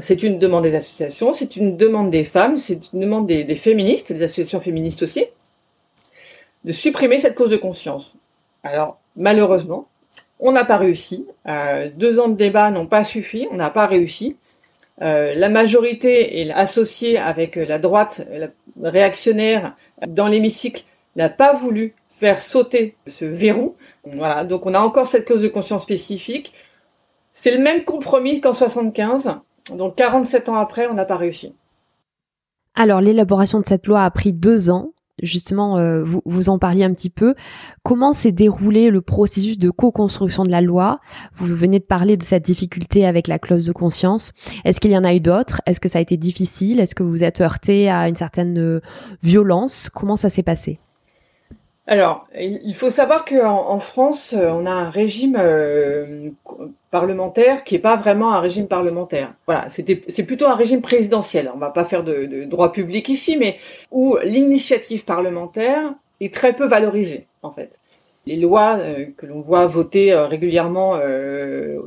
c'est 0.00 0.22
une 0.22 0.38
demande 0.38 0.64
des 0.64 0.74
associations, 0.74 1.32
c'est 1.32 1.56
une 1.56 1.76
demande 1.76 2.10
des 2.10 2.24
femmes, 2.24 2.56
c'est 2.56 2.92
une 2.92 3.00
demande 3.00 3.26
des, 3.26 3.56
féministes, 3.56 4.12
des 4.12 4.22
associations 4.22 4.60
féministes 4.60 5.02
aussi, 5.02 5.26
de 6.64 6.72
supprimer 6.72 7.18
cette 7.18 7.34
cause 7.34 7.50
de 7.50 7.56
conscience. 7.56 8.14
Alors, 8.62 8.98
malheureusement, 9.16 9.88
on 10.40 10.52
n'a 10.52 10.64
pas 10.64 10.78
réussi. 10.78 11.26
Euh, 11.46 11.90
deux 11.94 12.18
ans 12.18 12.28
de 12.28 12.36
débat 12.36 12.70
n'ont 12.70 12.86
pas 12.86 13.04
suffi, 13.04 13.46
on 13.50 13.56
n'a 13.56 13.70
pas 13.70 13.86
réussi. 13.86 14.36
Euh, 15.02 15.34
la 15.34 15.48
majorité 15.48 16.40
est 16.40 16.50
associée 16.50 17.18
avec 17.18 17.56
la 17.56 17.78
droite 17.78 18.26
réactionnaire 18.82 19.74
dans 20.06 20.26
l'hémicycle 20.26 20.84
n'a 21.16 21.28
pas 21.28 21.52
voulu 21.52 21.94
faire 22.08 22.40
sauter 22.40 22.96
ce 23.06 23.24
verrou. 23.24 23.76
Voilà, 24.04 24.44
donc 24.44 24.66
on 24.66 24.74
a 24.74 24.80
encore 24.80 25.06
cette 25.06 25.24
clause 25.24 25.42
de 25.42 25.48
conscience 25.48 25.82
spécifique. 25.82 26.52
C'est 27.32 27.50
le 27.50 27.62
même 27.62 27.84
compromis 27.84 28.40
qu'en 28.40 28.52
75. 28.52 29.36
Donc 29.70 29.96
47 29.96 30.48
ans 30.48 30.56
après, 30.56 30.86
on 30.86 30.94
n'a 30.94 31.04
pas 31.04 31.16
réussi. 31.16 31.54
Alors 32.74 33.00
l'élaboration 33.00 33.60
de 33.60 33.66
cette 33.66 33.86
loi 33.86 34.04
a 34.04 34.10
pris 34.10 34.32
deux 34.32 34.70
ans. 34.70 34.93
Justement, 35.22 35.78
euh, 35.78 36.02
vous, 36.02 36.22
vous 36.24 36.48
en 36.48 36.58
parliez 36.58 36.84
un 36.84 36.92
petit 36.92 37.10
peu. 37.10 37.34
Comment 37.82 38.12
s'est 38.12 38.32
déroulé 38.32 38.90
le 38.90 39.00
processus 39.00 39.58
de 39.58 39.70
co-construction 39.70 40.42
de 40.42 40.50
la 40.50 40.60
loi? 40.60 41.00
Vous 41.32 41.46
venez 41.54 41.78
de 41.78 41.84
parler 41.84 42.16
de 42.16 42.22
cette 42.22 42.44
difficulté 42.44 43.06
avec 43.06 43.28
la 43.28 43.38
clause 43.38 43.64
de 43.64 43.72
conscience. 43.72 44.32
Est-ce 44.64 44.80
qu'il 44.80 44.90
y 44.90 44.98
en 44.98 45.04
a 45.04 45.14
eu 45.14 45.20
d'autres? 45.20 45.60
Est-ce 45.66 45.80
que 45.80 45.88
ça 45.88 45.98
a 45.98 46.02
été 46.02 46.16
difficile? 46.16 46.80
Est-ce 46.80 46.94
que 46.94 47.04
vous 47.04 47.22
êtes 47.22 47.40
heurté 47.40 47.88
à 47.88 48.08
une 48.08 48.16
certaine 48.16 48.58
euh, 48.58 48.80
violence? 49.22 49.88
Comment 49.88 50.16
ça 50.16 50.28
s'est 50.28 50.42
passé? 50.42 50.78
Alors, 51.86 52.26
il 52.34 52.74
faut 52.74 52.88
savoir 52.88 53.26
qu'en 53.26 53.68
en 53.68 53.78
France, 53.78 54.32
euh, 54.32 54.48
on 54.48 54.64
a 54.64 54.70
un 54.70 54.88
régime 54.88 55.36
euh, 55.38 56.30
parlementaire 56.90 57.62
qui 57.62 57.74
n'est 57.74 57.80
pas 57.80 57.96
vraiment 57.96 58.32
un 58.32 58.40
régime 58.40 58.68
parlementaire. 58.68 59.34
Voilà, 59.46 59.66
c'est 59.68 60.24
plutôt 60.24 60.46
un 60.46 60.54
régime 60.54 60.80
présidentiel. 60.80 61.50
On 61.54 61.58
va 61.58 61.68
pas 61.68 61.84
faire 61.84 62.02
de, 62.02 62.44
droit 62.44 62.72
public 62.72 63.10
ici, 63.10 63.36
mais 63.36 63.58
où 63.90 64.16
l'initiative 64.22 65.04
parlementaire 65.04 65.92
est 66.20 66.32
très 66.32 66.54
peu 66.54 66.66
valorisée, 66.66 67.26
en 67.42 67.50
fait. 67.50 67.78
Les 68.26 68.36
lois 68.36 68.78
euh, 68.78 69.04
que 69.18 69.26
l'on 69.26 69.42
voit 69.42 69.66
voter 69.66 70.14
régulièrement 70.14 70.98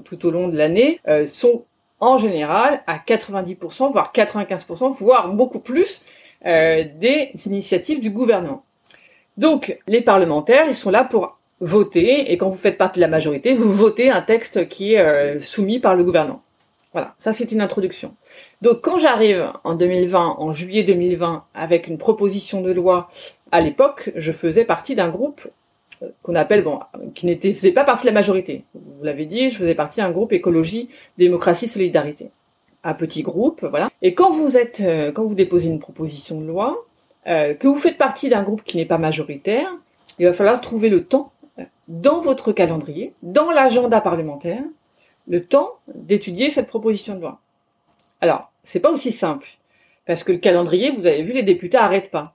tout 0.06 0.28
au 0.28 0.30
long 0.30 0.48
de 0.48 0.58
l'année 0.58 1.00
sont 1.26 1.64
en 2.00 2.20
général 2.20 2.84
à 2.86 3.00
90%, 3.00 3.92
voire 3.92 4.12
95%, 4.14 4.92
voire 4.92 5.34
beaucoup 5.34 5.60
plus 5.60 6.04
des 6.44 7.32
initiatives 7.48 8.00
du 8.00 8.12
gouvernement. 8.12 8.64
Donc, 9.38 9.78
les 9.88 10.02
parlementaires, 10.02 10.66
ils 10.68 10.76
sont 10.76 10.90
là 10.90 11.04
pour 11.04 11.38
voter, 11.60 12.32
et 12.32 12.38
quand 12.38 12.50
vous 12.50 12.58
faites 12.58 12.78
partie 12.78 13.00
de 13.00 13.06
la 13.06 13.10
majorité, 13.10 13.54
vous 13.54 13.72
votez 13.72 14.10
un 14.10 14.22
texte 14.22 14.68
qui 14.68 14.94
est 14.94 15.00
euh, 15.00 15.40
soumis 15.40 15.80
par 15.80 15.96
le 15.96 16.04
gouvernement. 16.04 16.42
Voilà, 16.94 17.14
ça 17.20 17.34
c'est 17.34 17.52
une 17.52 17.62
introduction. 17.62 18.16
Donc 18.62 18.82
quand 18.82 18.98
j'arrive 18.98 19.52
en 19.64 19.76
2020, 19.76 20.36
en 20.40 20.54
juillet 20.54 20.84
2020, 20.84 21.44
avec 21.54 21.88
une 21.88 21.98
proposition 21.98 22.62
de 22.62 22.72
loi, 22.72 23.10
à 23.52 23.62
l'époque, 23.62 24.12
je 24.16 24.32
faisais 24.32 24.66
partie 24.66 24.96
d'un 24.96 25.10
groupe 25.10 25.48
euh, 26.02 26.08
qu'on 26.24 26.36
appelle, 26.36 26.64
bon, 26.64 26.80
qui 27.14 27.26
n'était 27.26 27.54
faisait 27.54 27.72
pas 27.72 27.84
partie 27.84 28.04
de 28.04 28.08
la 28.08 28.14
majorité. 28.14 28.64
Vous 28.74 29.04
l'avez 29.04 29.26
dit, 29.26 29.50
je 29.50 29.58
faisais 29.58 29.76
partie 29.76 30.00
d'un 30.00 30.12
groupe 30.12 30.34
écologie, 30.34 30.90
démocratie, 31.18 31.68
solidarité. 31.68 32.30
Un 32.84 32.94
petit 32.94 33.22
groupe, 33.22 33.66
voilà. 33.70 33.90
Et 34.02 34.14
quand 34.14 34.32
vous 34.32 34.58
êtes, 34.58 34.82
euh, 34.82 35.12
quand 35.12 35.26
vous 35.26 35.36
déposez 35.36 35.68
une 35.68 35.80
proposition 35.80 36.40
de 36.40 36.48
loi, 36.48 36.87
euh, 37.28 37.54
que 37.54 37.68
vous 37.68 37.78
faites 37.78 37.98
partie 37.98 38.30
d'un 38.30 38.44
groupe 38.44 38.64
qui 38.64 38.78
n'est 38.78 38.86
pas 38.86 38.98
majoritaire, 38.98 39.70
il 40.20 40.26
va 40.26 40.34
falloir 40.34 40.62
trouver 40.62 40.90
le 40.90 41.06
temps 41.06 41.32
dans 41.88 42.22
votre 42.22 42.52
calendrier, 42.52 43.14
dans 43.24 43.50
l'agenda 43.50 44.02
parlementaire, 44.02 44.64
le 45.28 45.44
temps 45.44 45.72
d'étudier 45.94 46.50
cette 46.50 46.68
proposition 46.68 47.16
de 47.16 47.22
loi. 47.22 47.40
Alors, 48.22 48.52
c'est 48.64 48.80
pas 48.80 48.92
aussi 48.92 49.12
simple, 49.12 49.48
parce 50.06 50.24
que 50.24 50.32
le 50.32 50.38
calendrier, 50.38 50.92
vous 50.92 51.06
avez 51.06 51.24
vu, 51.24 51.34
les 51.34 51.44
députés 51.44 51.78
n'arrêtent 51.78 52.12
pas. 52.12 52.34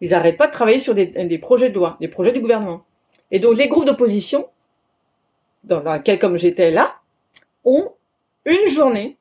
Ils 0.00 0.10
n'arrêtent 0.10 0.36
pas 0.36 0.46
de 0.46 0.52
travailler 0.52 0.78
sur 0.78 0.94
des, 0.94 1.06
des, 1.06 1.38
projets 1.38 1.70
de 1.70 1.74
loi, 1.74 1.96
des 2.00 2.08
projets 2.08 2.32
du 2.32 2.40
gouvernement. 2.40 2.84
Et 3.30 3.38
donc, 3.38 3.56
les 3.56 3.68
groupes 3.68 3.86
d'opposition, 3.86 4.46
dans 5.64 5.80
lesquels, 5.92 6.18
comme 6.18 6.36
j'étais 6.36 6.70
là, 6.70 6.96
ont 7.64 7.90
une 8.44 8.68
journée 8.68 9.16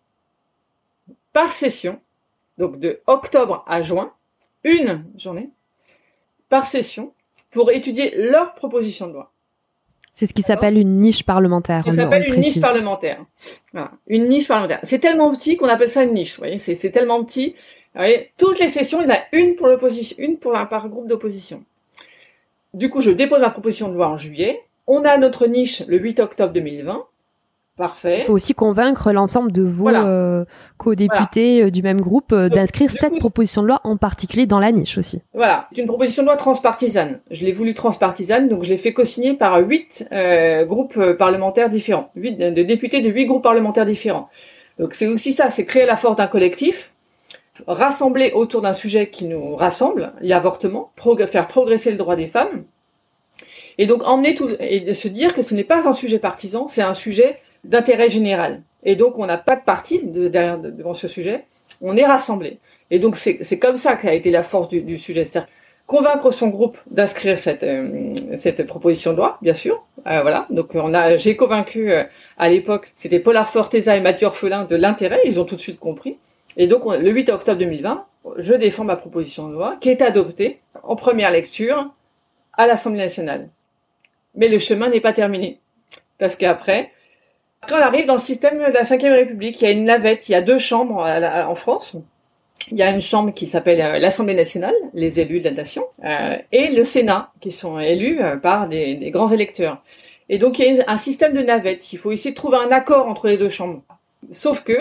par 1.33 1.51
session, 1.51 1.99
donc 2.57 2.79
de 2.79 3.01
octobre 3.07 3.63
à 3.67 3.81
juin, 3.81 4.11
une 4.65 5.05
journée 5.17 5.49
par 6.49 6.67
session 6.67 7.13
pour 7.51 7.71
étudier 7.71 8.13
leur 8.17 8.53
proposition 8.53 9.07
de 9.07 9.13
loi. 9.13 9.31
C'est 10.13 10.27
ce 10.27 10.33
qui 10.33 10.41
s'appelle 10.41 10.77
une 10.77 10.99
niche 10.99 11.23
parlementaire. 11.23 11.83
Ça 11.85 11.91
s'appelle 11.91 12.33
une 12.33 12.39
niche 12.39 12.59
parlementaire. 12.59 13.23
Voilà. 13.73 13.91
Une 14.07 14.27
niche 14.29 14.47
parlementaire. 14.47 14.79
C'est 14.83 14.99
tellement 14.99 15.33
petit 15.35 15.57
qu'on 15.57 15.67
appelle 15.67 15.89
ça 15.89 16.03
une 16.03 16.13
niche. 16.13 16.35
Vous 16.35 16.39
voyez, 16.39 16.57
c'est 16.57 16.91
tellement 16.91 17.23
petit. 17.23 17.49
Vous 17.93 18.01
voyez, 18.01 18.31
toutes 18.37 18.59
les 18.59 18.69
sessions, 18.69 19.01
il 19.01 19.07
y 19.07 19.11
en 19.11 19.15
a 19.15 19.19
une 19.33 19.55
pour 19.55 19.67
l'opposition, 19.67 20.15
une 20.19 20.37
pour 20.37 20.53
par 20.69 20.87
groupe 20.89 21.07
d'opposition. 21.07 21.63
Du 22.73 22.89
coup, 22.89 23.01
je 23.01 23.11
dépose 23.11 23.39
ma 23.39 23.49
proposition 23.49 23.89
de 23.89 23.93
loi 23.93 24.07
en 24.07 24.17
juillet. 24.17 24.61
On 24.87 25.03
a 25.03 25.17
notre 25.17 25.47
niche 25.47 25.83
le 25.87 25.97
8 25.97 26.19
octobre 26.21 26.53
2020. 26.53 27.05
Parfait. 27.77 28.19
Il 28.19 28.25
faut 28.25 28.33
aussi 28.33 28.53
convaincre 28.53 29.11
l'ensemble 29.11 29.51
de 29.51 29.63
vos 29.63 29.89
euh, 29.89 30.45
co-députés 30.77 31.63
euh, 31.63 31.69
du 31.69 31.81
même 31.81 31.99
groupe 31.99 32.31
euh, 32.31 32.47
d'inscrire 32.47 32.89
cette 32.89 33.19
proposition 33.19 33.63
de 33.63 33.67
loi 33.67 33.81
en 33.83 33.97
particulier 33.97 34.45
dans 34.45 34.59
la 34.59 34.71
niche 34.71 34.97
aussi. 34.97 35.19
Voilà, 35.33 35.67
c'est 35.73 35.81
une 35.81 35.87
proposition 35.87 36.23
de 36.23 36.27
loi 36.27 36.37
transpartisane. 36.37 37.19
Je 37.31 37.43
l'ai 37.43 37.51
voulu 37.51 37.73
transpartisane, 37.73 38.47
donc 38.47 38.63
je 38.63 38.69
l'ai 38.69 38.77
fait 38.77 38.93
co-signer 38.93 39.33
par 39.33 39.59
huit 39.59 40.07
groupes 40.63 41.13
parlementaires 41.17 41.69
différents, 41.69 42.11
huit 42.15 42.37
de 42.37 42.63
députés 42.63 43.01
de 43.01 43.09
huit 43.09 43.25
groupes 43.25 43.43
parlementaires 43.43 43.85
différents. 43.85 44.29
Donc 44.79 44.93
c'est 44.93 45.07
aussi 45.07 45.33
ça, 45.33 45.49
c'est 45.49 45.65
créer 45.65 45.85
la 45.85 45.97
force 45.97 46.15
d'un 46.15 46.27
collectif, 46.27 46.91
rassembler 47.67 48.31
autour 48.33 48.61
d'un 48.61 48.73
sujet 48.73 49.09
qui 49.09 49.25
nous 49.25 49.55
rassemble, 49.57 50.13
l'avortement, 50.21 50.91
faire 51.27 51.47
progresser 51.47 51.91
le 51.91 51.97
droit 51.97 52.15
des 52.15 52.27
femmes, 52.27 52.63
et 53.77 53.85
donc 53.85 54.07
emmener 54.07 54.35
tout 54.35 54.49
et 54.59 54.93
se 54.93 55.07
dire 55.09 55.33
que 55.33 55.41
ce 55.41 55.53
n'est 55.53 55.65
pas 55.65 55.87
un 55.87 55.93
sujet 55.93 56.19
partisan, 56.19 56.67
c'est 56.67 56.81
un 56.81 56.93
sujet 56.93 57.37
d'intérêt 57.69 58.09
général. 58.09 58.61
Et 58.83 58.95
donc, 58.95 59.17
on 59.17 59.25
n'a 59.25 59.37
pas 59.37 59.55
de 59.55 59.63
parti 59.63 60.01
de, 60.03 60.27
derrière, 60.27 60.59
devant 60.59 60.93
ce 60.93 61.07
sujet. 61.07 61.45
On 61.81 61.97
est 61.97 62.05
rassemblés. 62.05 62.59
Et 62.91 62.99
donc, 62.99 63.15
c'est 63.17 63.59
comme 63.59 63.77
ça 63.77 63.95
qu'a 63.95 64.13
été 64.13 64.29
la 64.31 64.43
force 64.43 64.69
du, 64.69 64.97
sujet. 64.97 65.25
C'est-à-dire 65.25 65.49
convaincre 65.87 66.31
son 66.31 66.47
groupe 66.47 66.77
d'inscrire 66.89 67.37
cette, 67.37 67.63
euh, 67.63 68.15
cette 68.37 68.65
proposition 68.65 69.11
de 69.11 69.17
loi, 69.17 69.37
bien 69.41 69.53
sûr. 69.53 69.83
Euh, 70.07 70.21
voilà. 70.21 70.47
Donc, 70.49 70.75
on 70.75 70.93
a, 70.93 71.17
j'ai 71.17 71.35
convaincu 71.35 71.91
euh, 71.91 72.03
à 72.37 72.49
l'époque, 72.49 72.91
c'était 72.95 73.19
Paul 73.19 73.37
Forteza 73.45 73.95
et 73.95 74.01
Mathieu 74.01 74.27
Orphelin 74.27 74.65
de 74.65 74.75
l'intérêt. 74.75 75.21
Ils 75.25 75.39
ont 75.39 75.45
tout 75.45 75.55
de 75.55 75.61
suite 75.61 75.79
compris. 75.79 76.17
Et 76.57 76.67
donc, 76.67 76.85
le 76.85 77.09
8 77.09 77.29
octobre 77.29 77.59
2020, 77.59 78.05
je 78.37 78.53
défends 78.53 78.83
ma 78.83 78.95
proposition 78.95 79.49
de 79.49 79.53
loi 79.53 79.77
qui 79.81 79.89
est 79.89 80.01
adoptée 80.01 80.59
en 80.83 80.95
première 80.95 81.31
lecture 81.31 81.91
à 82.53 82.67
l'Assemblée 82.67 82.99
nationale. 82.99 83.49
Mais 84.35 84.47
le 84.47 84.59
chemin 84.59 84.89
n'est 84.89 85.01
pas 85.01 85.13
terminé. 85.13 85.59
Parce 86.17 86.35
qu'après, 86.35 86.91
après, 87.65 87.81
on 87.81 87.83
arrive 87.83 88.05
dans 88.05 88.13
le 88.13 88.19
système 88.19 88.59
de 88.59 88.71
la 88.71 88.83
Ve 88.83 89.11
République. 89.11 89.59
Il 89.59 89.65
y 89.65 89.67
a 89.67 89.71
une 89.71 89.85
navette, 89.85 90.29
il 90.29 90.33
y 90.33 90.35
a 90.35 90.41
deux 90.41 90.59
chambres 90.59 91.03
en 91.03 91.55
France. 91.55 91.95
Il 92.71 92.77
y 92.77 92.83
a 92.83 92.91
une 92.91 93.01
chambre 93.01 93.33
qui 93.33 93.47
s'appelle 93.47 93.81
euh, 93.81 93.97
l'Assemblée 93.97 94.35
nationale, 94.35 94.75
les 94.93 95.19
élus 95.19 95.39
de 95.39 95.45
la 95.45 95.55
nation, 95.55 95.83
euh, 96.03 96.37
et 96.51 96.67
le 96.67 96.83
Sénat, 96.83 97.31
qui 97.39 97.51
sont 97.51 97.79
élus 97.79 98.21
euh, 98.21 98.37
par 98.37 98.67
des, 98.67 99.09
grands 99.09 99.27
électeurs. 99.27 99.81
Et 100.29 100.37
donc, 100.37 100.59
il 100.59 100.75
y 100.75 100.81
a 100.81 100.83
un 100.87 100.97
système 100.97 101.33
de 101.33 101.41
navette. 101.41 101.91
Il 101.91 101.97
faut 101.97 102.11
essayer 102.11 102.31
de 102.31 102.35
trouver 102.35 102.57
un 102.57 102.71
accord 102.71 103.07
entre 103.07 103.27
les 103.27 103.37
deux 103.37 103.49
chambres. 103.49 103.81
Sauf 104.31 104.63
que 104.63 104.77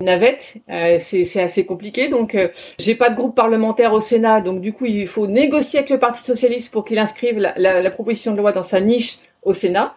navette, 0.00 0.56
c'est 0.98 1.40
assez 1.40 1.64
compliqué. 1.64 2.08
Donc, 2.08 2.36
j'ai 2.78 2.94
pas 2.96 3.10
de 3.10 3.16
groupe 3.16 3.34
parlementaire 3.34 3.92
au 3.92 4.00
Sénat, 4.00 4.40
donc 4.40 4.60
du 4.60 4.72
coup, 4.72 4.86
il 4.86 5.08
faut 5.08 5.26
négocier 5.26 5.80
avec 5.80 5.90
le 5.90 5.98
Parti 5.98 6.22
socialiste 6.22 6.72
pour 6.72 6.84
qu'il 6.84 7.00
inscrive 7.00 7.38
la 7.38 7.90
proposition 7.90 8.32
de 8.32 8.38
loi 8.38 8.52
dans 8.52 8.62
sa 8.62 8.80
niche 8.80 9.18
au 9.42 9.52
Sénat. 9.52 9.94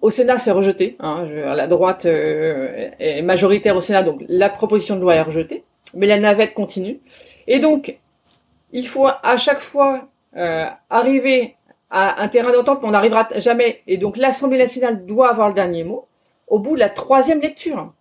Au 0.00 0.10
Sénat, 0.10 0.38
c'est 0.38 0.50
rejeté. 0.50 0.96
Hein, 1.00 1.26
la 1.26 1.66
droite 1.66 2.06
euh, 2.06 2.90
est 2.98 3.22
majoritaire 3.22 3.76
au 3.76 3.80
Sénat, 3.80 4.02
donc 4.02 4.22
la 4.28 4.48
proposition 4.48 4.96
de 4.96 5.00
loi 5.00 5.14
est 5.14 5.22
rejetée. 5.22 5.64
Mais 5.94 6.06
la 6.06 6.18
navette 6.18 6.54
continue. 6.54 7.00
Et 7.46 7.58
donc, 7.58 7.96
il 8.72 8.86
faut 8.86 9.06
à 9.06 9.36
chaque 9.36 9.60
fois 9.60 10.08
euh, 10.36 10.66
arriver 10.90 11.54
à 11.90 12.22
un 12.22 12.28
terrain 12.28 12.52
d'entente, 12.52 12.80
mais 12.82 12.88
on 12.88 12.92
n'arrivera 12.92 13.28
jamais. 13.36 13.82
Et 13.86 13.96
donc, 13.96 14.16
l'Assemblée 14.16 14.58
nationale 14.58 15.06
doit 15.06 15.30
avoir 15.30 15.48
le 15.48 15.54
dernier 15.54 15.84
mot 15.84 16.06
au 16.48 16.58
bout 16.58 16.74
de 16.74 16.80
la 16.80 16.88
troisième 16.88 17.40
lecture. 17.40 17.92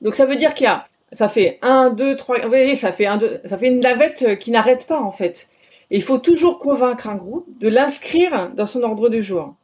Donc, 0.00 0.14
ça 0.14 0.26
veut 0.26 0.36
dire 0.36 0.54
qu'il 0.54 0.64
y 0.64 0.68
a, 0.68 0.84
ça 1.12 1.28
fait 1.28 1.58
un, 1.62 1.90
deux, 1.90 2.16
trois, 2.16 2.38
vous 2.40 2.48
voyez, 2.48 2.74
ça 2.74 2.92
fait 2.92 3.06
un, 3.06 3.18
deux, 3.18 3.40
ça 3.44 3.58
fait 3.58 3.68
une 3.68 3.80
navette 3.80 4.38
qui 4.38 4.50
n'arrête 4.50 4.86
pas 4.86 5.00
en 5.00 5.12
fait. 5.12 5.48
Et 5.90 5.96
il 5.96 6.02
faut 6.02 6.18
toujours 6.18 6.58
convaincre 6.58 7.08
un 7.08 7.16
groupe 7.16 7.46
de 7.60 7.68
l'inscrire 7.68 8.50
dans 8.54 8.66
son 8.66 8.82
ordre 8.82 9.10
du 9.10 9.22
jour. 9.22 9.54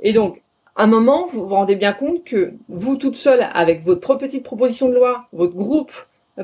Et 0.00 0.12
donc, 0.12 0.40
à 0.76 0.84
un 0.84 0.86
moment, 0.86 1.26
vous 1.26 1.46
vous 1.46 1.54
rendez 1.54 1.76
bien 1.76 1.92
compte 1.92 2.24
que 2.24 2.54
vous 2.68 2.96
toute 2.96 3.16
seule, 3.16 3.48
avec 3.52 3.84
votre 3.84 4.16
petite 4.16 4.42
proposition 4.42 4.88
de 4.88 4.94
loi, 4.94 5.26
votre 5.32 5.54
groupe 5.54 5.92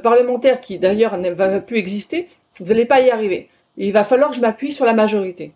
parlementaire 0.02 0.60
qui 0.60 0.78
d'ailleurs 0.78 1.18
ne 1.18 1.30
va 1.30 1.60
plus 1.60 1.78
exister, 1.78 2.28
vous 2.58 2.66
n'allez 2.66 2.84
pas 2.84 3.00
y 3.00 3.10
arriver. 3.10 3.48
il 3.76 3.92
va 3.92 4.04
falloir 4.04 4.30
que 4.30 4.36
je 4.36 4.40
m'appuie 4.40 4.72
sur 4.72 4.84
la 4.84 4.92
majorité. 4.92 5.52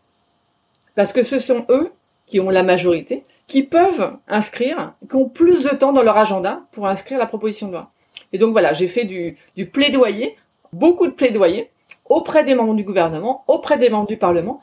Parce 0.97 1.13
que 1.13 1.23
ce 1.23 1.39
sont 1.39 1.67
eux 1.69 1.91
qui 2.27 2.41
ont 2.41 2.51
la 2.51 2.63
majorité, 2.63 3.25
qui 3.47 3.63
peuvent 3.63 4.17
inscrire, 4.27 4.95
qui 5.09 5.17
ont 5.17 5.29
plus 5.29 5.63
de 5.63 5.69
temps 5.69 5.93
dans 5.93 6.03
leur 6.03 6.17
agenda 6.17 6.63
pour 6.73 6.87
inscrire 6.87 7.19
la 7.19 7.27
proposition 7.27 7.69
de 7.69 7.73
loi. 7.73 7.91
Et 8.33 8.39
donc 8.39 8.53
voilà, 8.53 8.73
j'ai 8.73 8.89
fait 8.89 9.05
du, 9.05 9.37
du 9.57 9.67
plaidoyer, 9.67 10.37
beaucoup 10.73 11.07
de 11.07 11.13
plaidoyer, 11.13 11.71
auprès 12.07 12.45
des 12.45 12.55
membres 12.55 12.75
du 12.75 12.85
gouvernement, 12.85 13.45
auprès 13.47 13.79
des 13.79 13.91
membres 13.91 14.09
du 14.09 14.17
Parlement, 14.17 14.63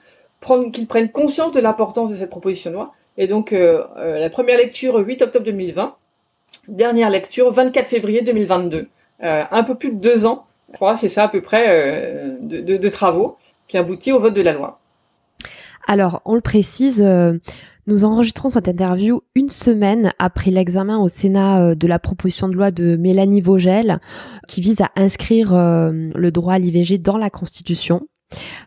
qu'ils 0.74 0.88
prennent 0.88 1.12
conscience 1.12 1.52
de 1.52 1.60
l'importance 1.60 2.10
de 2.10 2.15
cette 2.15 2.30
proposition 2.30 2.72
de 2.72 2.76
loi 2.76 2.91
et 3.22 3.28
donc, 3.28 3.54
euh, 3.54 3.84
euh, 3.98 4.20
la 4.20 4.32
première 4.32 4.58
lecture 4.58 4.98
8 4.98 5.22
octobre 5.22 5.46
2020, 5.46 5.94
dernière 6.68 7.12
lecture 7.12 7.52
24 7.52 7.88
février 7.88 8.24
2022. 8.24 8.88
Euh, 9.24 9.44
un 9.52 9.64
peu 9.64 9.76
plus 9.76 9.92
de 9.92 10.02
deux 10.02 10.26
ans, 10.26 10.48
je 10.72 10.78
crois, 10.78 10.96
c'est 10.96 11.08
ça 11.08 11.26
à 11.26 11.28
peu 11.28 11.44
près, 11.44 12.26
de, 12.42 12.78
de, 12.78 12.90
travaux 12.90 13.38
qui 13.68 13.78
aboutit 13.78 14.12
au 14.12 14.20
vote 14.20 14.34
de 14.34 14.42
la 14.42 14.54
loi. 14.54 14.80
Alors, 15.88 16.24
on 16.26 16.34
le 16.34 16.42
précise, 16.42 17.06
nous 17.86 18.06
enregistrons 18.06 18.50
cette 18.50 18.68
interview 18.68 19.22
une 19.36 19.50
semaine 19.50 20.14
après 20.18 20.50
l'examen 20.50 20.98
au 20.98 21.08
Sénat 21.08 21.76
de 21.76 21.88
la 21.88 22.00
proposition 22.00 22.50
de 22.50 22.56
loi 22.56 22.72
de 22.72 22.96
Mélanie 22.96 23.42
Vogel 23.42 24.00
qui 24.48 24.62
vise 24.62 24.82
à 24.82 24.90
inscrire 24.96 25.52
le 25.54 26.30
droit 26.32 26.54
à 26.54 26.60
l'IVG 26.60 26.98
dans 26.98 27.18
la 27.18 27.30
Constitution. 27.30 28.08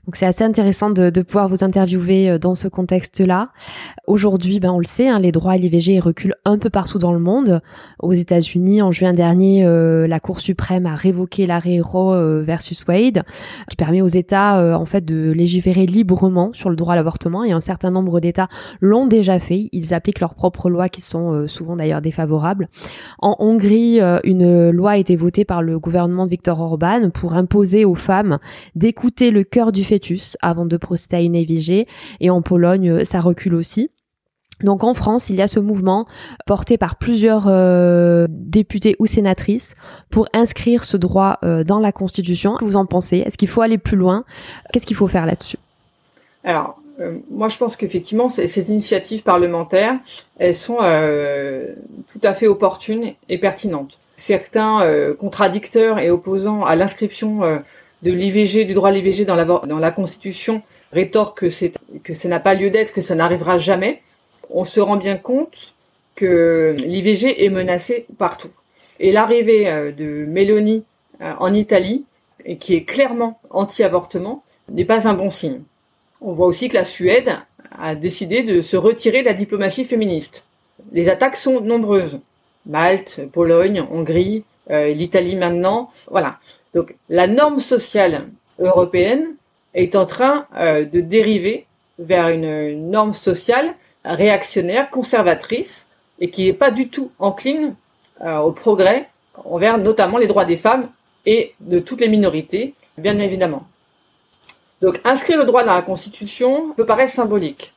Donc 0.07 0.17
c'est 0.17 0.27
assez 0.27 0.45
intéressant 0.45 0.91
de, 0.91 1.11
de, 1.11 1.23
pouvoir 1.23 1.49
vous 1.49 1.65
interviewer 1.65 2.31
euh, 2.31 2.39
dans 2.39 2.55
ce 2.55 2.69
contexte-là. 2.69 3.51
Aujourd'hui, 4.07 4.61
ben 4.61 4.71
on 4.71 4.79
le 4.79 4.85
sait, 4.85 5.09
hein, 5.09 5.19
les 5.19 5.33
droits 5.33 5.53
à 5.53 5.57
l'IVG 5.57 5.99
reculent 6.01 6.35
un 6.45 6.59
peu 6.59 6.71
partout 6.71 6.99
dans 6.99 7.13
le 7.13 7.19
monde. 7.19 7.63
Aux 8.01 8.13
États-Unis, 8.13 8.83
en 8.83 8.93
juin 8.93 9.13
dernier, 9.13 9.65
euh, 9.65 10.07
la 10.07 10.21
Cour 10.21 10.41
suprême 10.41 10.87
a 10.87 10.95
révoqué 10.95 11.47
l'arrêt 11.47 11.81
Roe 11.81 12.15
euh, 12.15 12.43
versus 12.43 12.85
Wade, 12.87 13.23
qui 13.69 13.77
permet 13.77 14.03
aux 14.03 14.07
États 14.07 14.79
en 14.79 14.87
fait 14.87 15.05
de 15.05 15.33
légiférer 15.33 15.87
librement 15.87 16.53
sur 16.53 16.71
le 16.71 16.77
droit 16.77 16.93
à 16.95 16.97
l'avortement. 16.97 17.45
Et 17.45 17.53
un 17.53 17.61
certain 17.61 17.91
nombre 17.91 18.21
d'États 18.21 18.49
l'ont 18.81 19.07
déjà 19.07 19.39
fait. 19.39 19.69
Ils 19.73 19.95
appliquent 19.95 20.21
leurs 20.21 20.35
propres 20.35 20.69
lois, 20.69 20.89
qui 20.89 21.01
sont 21.01 21.47
souvent 21.49 21.77
d'ailleurs 21.77 22.03
défavorables. 22.03 22.69
En 23.19 23.37
Hongrie, 23.39 24.01
une 24.25 24.71
loi 24.71 24.93
a 24.93 24.97
été 24.97 25.17
votée 25.17 25.45
par 25.45 25.63
le 25.63 25.79
gouvernement 25.79 26.25
de 26.27 26.31
Viktor 26.31 26.61
Orban 26.61 27.11
pour 27.11 27.35
imposer 27.35 27.85
aux 27.85 27.95
femmes 27.95 28.39
d'écouter 28.75 29.31
le 29.31 29.45
cœur 29.55 29.71
du 29.71 29.85
fœtus 29.85 30.37
avant 30.43 30.67
de 30.67 30.77
procéder 30.77 31.17
à 31.17 31.21
une 31.21 31.37
IVG. 31.37 31.87
Et 32.19 32.29
en 32.29 32.43
Pologne, 32.43 32.91
euh, 32.91 33.05
ça 33.05 33.21
recule 33.21 33.55
aussi. 33.55 33.89
Donc 34.63 34.83
en 34.83 34.95
France, 34.95 35.31
il 35.31 35.37
y 35.37 35.43
a 35.43 35.49
ce 35.49 35.61
mouvement 35.61 36.07
porté 36.45 36.77
par 36.77 36.97
plusieurs 36.97 37.45
euh, 37.47 38.27
députés 38.29 38.97
ou 38.99 39.07
sénatrices 39.07 39.75
pour 40.11 40.29
inscrire 40.33 40.83
ce 40.83 40.97
droit 40.97 41.39
euh, 41.45 41.63
dans 41.63 41.79
la 41.79 41.93
Constitution. 41.93 42.57
Que 42.57 42.65
vous 42.65 42.77
en 42.77 42.87
pensez? 42.87 43.19
Est-ce 43.19 43.39
qu'il 43.39 43.49
faut 43.49 43.61
aller 43.61 43.79
plus 43.79 43.97
loin? 43.97 44.25
Qu'est-ce 44.73 44.87
qu'il 44.87 44.97
faut 44.97 45.09
faire 45.09 45.27
là-dessus? 45.27 45.59
Alors, 46.43 46.77
moi 47.31 47.49
je 47.49 47.57
pense 47.57 47.77
qu'effectivement, 47.77 48.29
ces, 48.29 48.71
initiatives 48.71 49.23
parlementaires, 49.23 49.99
elles 50.39 50.55
sont 50.55 50.79
tout 52.13 52.21
à 52.23 52.35
fait 52.35 52.47
opportunes 52.47 53.15
et 53.29 53.39
pertinentes. 53.39 53.99
Certains 54.17 54.81
contradicteurs 55.19 55.99
et 55.99 56.11
opposants 56.11 56.65
à 56.65 56.77
l'inscription 56.77 57.41
de 58.05 58.13
l'IVG, 58.13 58.67
du 58.67 58.75
droit 58.75 58.91
à 58.91 58.93
l'IVG 58.93 59.25
dans 59.25 59.35
la, 59.35 59.91
Constitution 59.91 60.63
rétorque 60.93 61.41
que, 61.41 61.51
c'est, 61.51 61.73
ça 62.13 62.29
n'a 62.29 62.39
pas 62.39 62.55
lieu 62.55 62.71
d'être, 62.71 62.93
que 62.93 63.01
ça 63.01 63.15
n'arrivera 63.15 63.57
jamais, 63.59 64.03
on 64.51 64.65
se 64.65 64.79
rend 64.79 64.97
bien 64.97 65.17
compte 65.17 65.75
que 66.15 66.77
l'IVG 66.79 67.45
est 67.45 67.49
menacé 67.49 68.07
partout. 68.19 68.51
Et 69.01 69.11
l'arrivée 69.11 69.69
euh, 69.69 69.91
de 69.91 70.25
Mélanie 70.27 70.85
euh, 71.23 71.33
en 71.41 71.53
Italie, 71.53 72.05
qui 72.61 72.75
est 72.75 72.85
clairement 72.85 73.41
anti-avortement, 73.51 74.45
n'est 74.69 74.85
pas 74.85 75.09
un 75.09 75.15
bon 75.15 75.31
signe. 75.31 75.63
On 76.21 76.33
voit 76.33 76.47
aussi 76.47 76.69
que 76.69 76.75
la 76.75 76.85
Suède 76.85 77.37
a 77.77 77.95
décidé 77.95 78.43
de 78.43 78.61
se 78.63 78.77
retirer 78.77 79.23
de 79.23 79.27
la 79.27 79.35
diplomatie 79.35 79.85
féministe. 79.85 80.45
Les 80.93 81.09
attaques 81.09 81.37
sont 81.37 81.61
nombreuses. 81.61 82.21
Malte, 82.67 83.23
Pologne, 83.33 83.85
Hongrie, 83.91 84.45
euh, 84.71 84.93
l'Italie 84.93 85.37
maintenant. 85.37 85.91
Voilà. 86.11 86.39
Donc 86.75 86.95
la 87.09 87.27
norme 87.27 87.61
sociale 87.61 88.27
européenne 88.59 89.37
est 89.75 89.97
en 89.97 90.07
train 90.07 90.47
euh, 90.57 90.85
de 90.85 91.01
dériver 91.01 91.67
vers 91.99 92.29
une, 92.29 92.91
norme 92.91 93.15
sociale 93.15 93.75
réactionnaire, 94.05 94.91
conservatrice, 94.91 95.87
et 96.21 96.31
qui 96.31 96.45
n'est 96.45 96.53
pas 96.53 96.71
du 96.71 96.89
tout 96.89 97.11
encline 97.19 97.75
euh, 98.23 98.39
au 98.39 98.53
progrès 98.53 99.09
envers 99.45 99.79
notamment 99.79 100.19
les 100.19 100.27
droits 100.27 100.45
des 100.45 100.57
femmes 100.57 100.89
et 101.27 101.55
de 101.61 101.79
toutes 101.79 102.01
les 102.01 102.09
minorités, 102.09 102.75
bien 102.99 103.19
évidemment. 103.19 103.67
Donc 104.81 105.01
inscrire 105.05 105.39
le 105.39 105.45
droit 105.45 105.65
dans 105.65 105.75
la 105.75 105.83
Constitution 105.83 106.73
peut 106.77 106.87
paraître 106.87 107.13
symbolique. 107.13 107.73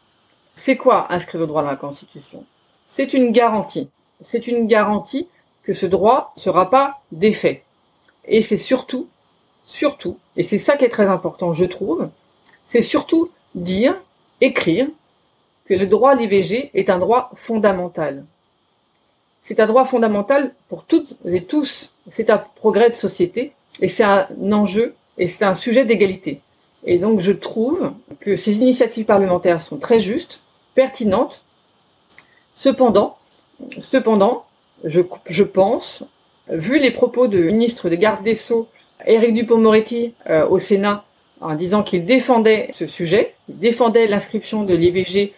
C'est 0.56 0.76
quoi 0.76 1.08
inscrire 1.12 1.42
le 1.42 1.48
droit 1.48 1.64
dans 1.64 1.70
la 1.70 1.76
Constitution? 1.76 2.44
C'est 2.88 3.14
une 3.14 3.32
garantie. 3.32 3.90
C'est 4.22 4.48
une 4.48 4.68
garantie 4.68 5.28
que 5.64 5.74
ce 5.74 5.86
droit 5.86 6.34
ne 6.36 6.42
sera 6.42 6.70
pas 6.70 7.00
défait. 7.12 7.64
Et 8.28 8.42
c'est 8.42 8.58
surtout, 8.58 9.08
surtout, 9.64 10.18
et 10.36 10.44
c'est 10.44 10.58
ça 10.58 10.76
qui 10.78 10.86
est 10.86 10.90
très 10.90 11.08
important, 11.08 11.54
je 11.54 11.66
trouve, 11.66 12.10
c'est 12.66 12.82
surtout 12.82 13.32
dire, 13.56 13.96
écrire, 14.42 14.88
que 15.66 15.74
le 15.74 15.88
droit 15.88 16.12
à 16.12 16.16
l'IVG 16.16 16.72
est 16.74 16.90
un 16.90 17.00
droit 17.00 17.32
fondamental. 17.36 18.26
C'est 19.44 19.60
un 19.60 19.66
droit 19.66 19.86
fondamental 19.86 20.54
pour 20.70 20.84
toutes 20.84 21.16
et 21.26 21.44
tous. 21.44 21.92
C'est 22.12 22.30
un 22.30 22.38
progrès 22.38 22.90
de 22.90 22.96
société 22.96 23.54
et 23.82 23.88
c'est 23.88 24.04
un 24.04 24.28
enjeu 24.52 24.96
et 25.18 25.28
c'est 25.28 25.46
un 25.46 25.56
sujet 25.56 25.86
d'égalité. 25.86 26.42
Et 26.84 26.98
donc 26.98 27.20
je 27.20 27.32
trouve 27.32 27.92
que 28.20 28.36
ces 28.36 28.60
initiatives 28.60 29.06
parlementaires 29.06 29.62
sont 29.62 29.78
très 29.78 30.00
justes, 30.00 30.42
pertinentes. 30.76 31.44
Cependant, 32.56 33.18
cependant, 33.80 34.46
je, 34.84 35.02
je 35.28 35.44
pense, 35.44 36.04
vu 36.50 36.80
les 36.80 36.92
propos 36.92 37.28
de 37.28 37.40
ministre 37.40 37.90
de 37.90 37.96
garde 37.96 38.24
des 38.24 38.36
Sceaux, 38.36 38.68
Éric 39.06 39.34
Dupont-Moretti, 39.34 40.14
euh, 40.30 40.48
au 40.48 40.60
Sénat, 40.60 41.04
en 41.40 41.54
disant 41.56 41.84
qu'il 41.84 42.06
défendait 42.06 42.70
ce 42.74 42.88
sujet, 42.88 43.36
il 43.48 43.60
défendait 43.60 44.08
l'inscription 44.08 44.64
de 44.64 44.74
l'IVG 44.74 45.34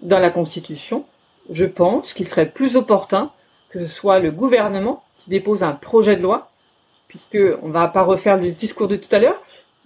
dans 0.00 0.18
la 0.18 0.30
Constitution, 0.30 1.04
je 1.50 1.66
pense 1.66 2.14
qu'il 2.14 2.26
serait 2.26 2.48
plus 2.48 2.76
opportun 2.76 3.30
que 3.70 3.80
ce 3.80 3.86
soit 3.86 4.20
le 4.20 4.30
gouvernement 4.30 5.02
qui 5.18 5.30
dépose 5.30 5.62
un 5.62 5.72
projet 5.72 6.16
de 6.16 6.22
loi, 6.22 6.48
puisque 7.08 7.38
on 7.62 7.70
va 7.70 7.88
pas 7.88 8.02
refaire 8.02 8.36
le 8.36 8.50
discours 8.50 8.88
de 8.88 8.96
tout 8.96 9.14
à 9.14 9.18
l'heure, 9.18 9.40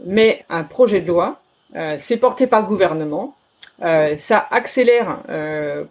mais 0.05 0.45
un 0.51 0.63
projet 0.63 1.01
de 1.01 1.09
loi, 1.09 1.41
euh, 1.75 1.97
c'est 1.99 2.19
porté 2.19 2.47
par 2.47 2.61
le 2.61 2.67
gouvernement, 2.67 3.35
euh, 3.83 4.17
ça 4.19 4.47
accélère 4.51 5.19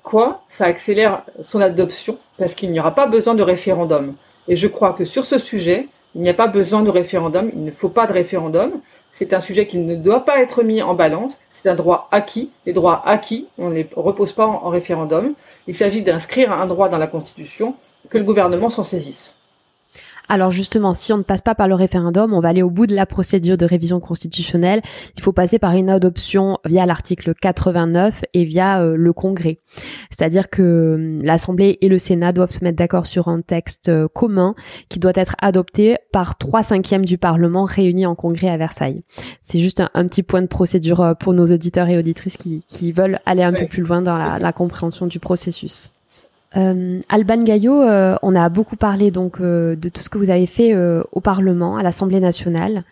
quoi? 0.03 0.43
Ça 0.47 0.65
accélère 0.65 1.23
son 1.41 1.59
adoption 1.59 2.17
parce 2.37 2.53
qu'il 2.53 2.71
n'y 2.71 2.79
aura 2.79 2.93
pas 2.93 3.07
besoin 3.07 3.33
de 3.33 3.43
référendum. 3.43 4.15
Et 4.47 4.55
je 4.55 4.67
crois 4.67 4.93
que 4.93 5.05
sur 5.05 5.25
ce 5.25 5.37
sujet, 5.37 5.87
il 6.15 6.21
n'y 6.21 6.29
a 6.29 6.33
pas 6.33 6.47
besoin 6.47 6.81
de 6.83 6.89
référendum, 6.89 7.51
il 7.53 7.63
ne 7.63 7.71
faut 7.71 7.89
pas 7.89 8.07
de 8.07 8.13
référendum. 8.13 8.71
C'est 9.11 9.33
un 9.33 9.39
sujet 9.39 9.67
qui 9.67 9.77
ne 9.77 9.95
doit 9.95 10.25
pas 10.25 10.41
être 10.41 10.63
mis 10.63 10.81
en 10.81 10.93
balance. 10.93 11.37
C'est 11.49 11.69
un 11.69 11.75
droit 11.75 12.07
acquis. 12.11 12.51
Les 12.65 12.73
droits 12.73 13.01
acquis, 13.05 13.47
on 13.57 13.69
ne 13.69 13.75
les 13.75 13.89
repose 13.95 14.31
pas 14.31 14.45
en 14.45 14.69
référendum. 14.69 15.33
Il 15.67 15.75
s'agit 15.75 16.01
d'inscrire 16.01 16.51
un 16.51 16.65
droit 16.65 16.87
dans 16.87 16.97
la 16.97 17.07
Constitution, 17.07 17.75
que 18.09 18.17
le 18.17 18.23
gouvernement 18.23 18.69
s'en 18.69 18.83
saisisse. 18.83 19.35
Alors 20.29 20.51
justement, 20.51 20.93
si 20.93 21.13
on 21.13 21.17
ne 21.17 21.23
passe 21.23 21.41
pas 21.41 21.55
par 21.55 21.69
le 21.69 21.75
référendum, 21.75 22.33
on 22.33 22.41
va 22.41 22.49
aller 22.49 22.61
au 22.61 22.69
bout 22.69 22.85
de 22.85 22.95
la 22.95 23.05
procédure 23.05 23.55
de 23.55 23.65
révision 23.65 24.01
constitutionnelle. 24.01 24.81
Il 25.15 25.21
faut 25.21 25.31
passer 25.31 25.57
par 25.57 25.73
une 25.73 25.89
adoption 25.89 26.57
via 26.65 26.85
l'article 26.85 27.33
89 27.33 28.25
et 28.33 28.43
via 28.43 28.81
euh, 28.81 28.95
le 28.97 29.13
Congrès. 29.13 29.59
C'est-à-dire 30.09 30.49
que 30.49 30.95
hum, 30.95 31.23
l'Assemblée 31.23 31.77
et 31.81 31.87
le 31.87 31.97
Sénat 31.97 32.33
doivent 32.33 32.51
se 32.51 32.63
mettre 32.63 32.77
d'accord 32.77 33.07
sur 33.07 33.29
un 33.29 33.41
texte 33.41 33.87
euh, 33.87 34.07
commun 34.07 34.53
qui 34.89 34.99
doit 34.99 35.13
être 35.15 35.35
adopté 35.41 35.95
par 36.11 36.37
trois 36.37 36.63
cinquièmes 36.63 37.05
du 37.05 37.17
Parlement 37.17 37.63
réunis 37.63 38.05
en 38.05 38.15
Congrès 38.15 38.49
à 38.49 38.57
Versailles. 38.57 39.03
C'est 39.41 39.59
juste 39.59 39.81
un, 39.93 40.07
petit 40.07 40.23
point 40.23 40.41
de 40.41 40.47
procédure 40.47 41.01
euh, 41.01 41.13
pour 41.13 41.33
nos 41.33 41.45
auditeurs 41.45 41.87
et 41.87 41.97
auditrices 41.97 42.37
qui, 42.37 42.63
veulent 42.91 43.19
aller 43.25 43.43
un 43.43 43.51
peu 43.51 43.67
plus 43.67 43.83
loin 43.83 44.01
dans 44.01 44.17
la 44.17 44.53
compréhension 44.53 45.07
du 45.07 45.19
processus. 45.19 45.91
Euh, 46.55 47.01
Alban 47.09 47.43
Gaillot, 47.43 47.81
euh, 47.81 48.15
on 48.21 48.35
a 48.35 48.47
beaucoup 48.49 48.77
parlé 48.77 49.11
donc 49.11 49.41
euh, 49.41 49.75
de 49.75 49.89
tout 49.89 50.01
ce 50.01 50.09
que 50.09 50.17
vous 50.17 50.29
avez 50.29 50.45
fait 50.45 50.73
euh, 50.73 51.03
au 51.11 51.19
Parlement, 51.19 51.77
à 51.77 51.83
l'Assemblée 51.83 52.19
nationale. 52.19 52.83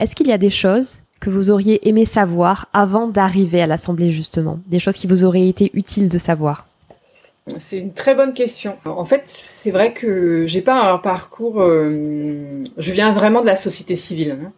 Est-ce 0.00 0.16
qu'il 0.16 0.26
y 0.26 0.32
a 0.32 0.38
des 0.38 0.50
choses 0.50 1.00
que 1.20 1.30
vous 1.30 1.50
auriez 1.50 1.86
aimé 1.88 2.06
savoir 2.06 2.68
avant 2.72 3.08
d'arriver 3.08 3.60
à 3.60 3.66
l'Assemblée 3.66 4.10
justement, 4.10 4.58
des 4.66 4.78
choses 4.78 4.96
qui 4.96 5.06
vous 5.06 5.24
auraient 5.24 5.48
été 5.48 5.70
utiles 5.74 6.08
de 6.08 6.18
savoir? 6.18 6.66
C'est 7.60 7.78
une 7.78 7.92
très 7.92 8.14
bonne 8.14 8.32
question. 8.32 8.76
En 8.86 9.04
fait, 9.04 9.24
c'est 9.26 9.70
vrai 9.70 9.92
que 9.92 10.46
j'ai 10.46 10.62
pas 10.62 10.90
un 10.90 10.96
parcours. 10.96 11.62
je 11.62 12.92
viens 12.92 13.10
vraiment 13.10 13.42
de 13.42 13.46
la 13.46 13.56
société 13.56 13.96
civile. 13.96 14.38
Hein. 14.42 14.52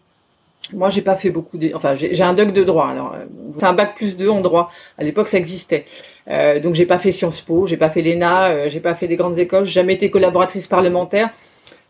Moi, 0.72 0.88
j'ai 0.88 1.02
pas 1.02 1.14
fait 1.14 1.30
beaucoup 1.30 1.58
de. 1.58 1.70
Enfin, 1.74 1.94
j'ai 1.94 2.22
un 2.22 2.34
doc 2.34 2.52
de 2.52 2.64
droit. 2.64 2.88
Alors, 2.88 3.14
c'est 3.58 3.64
un 3.64 3.72
bac 3.72 3.94
plus 3.94 4.16
2 4.16 4.28
en 4.28 4.40
droit. 4.40 4.70
À 4.98 5.04
l'époque, 5.04 5.28
ça 5.28 5.38
existait. 5.38 5.84
Euh, 6.28 6.58
donc 6.60 6.74
j'ai 6.74 6.86
pas 6.86 6.98
fait 6.98 7.12
Sciences 7.12 7.40
Po, 7.40 7.66
j'ai 7.66 7.76
pas 7.76 7.90
fait 7.90 8.02
l'ENA, 8.02 8.46
euh, 8.46 8.70
j'ai 8.70 8.80
pas 8.80 8.94
fait 8.94 9.06
des 9.06 9.16
grandes 9.16 9.38
écoles, 9.38 9.64
j'ai 9.64 9.72
jamais 9.72 9.94
été 9.94 10.10
collaboratrice 10.10 10.66
parlementaire. 10.66 11.30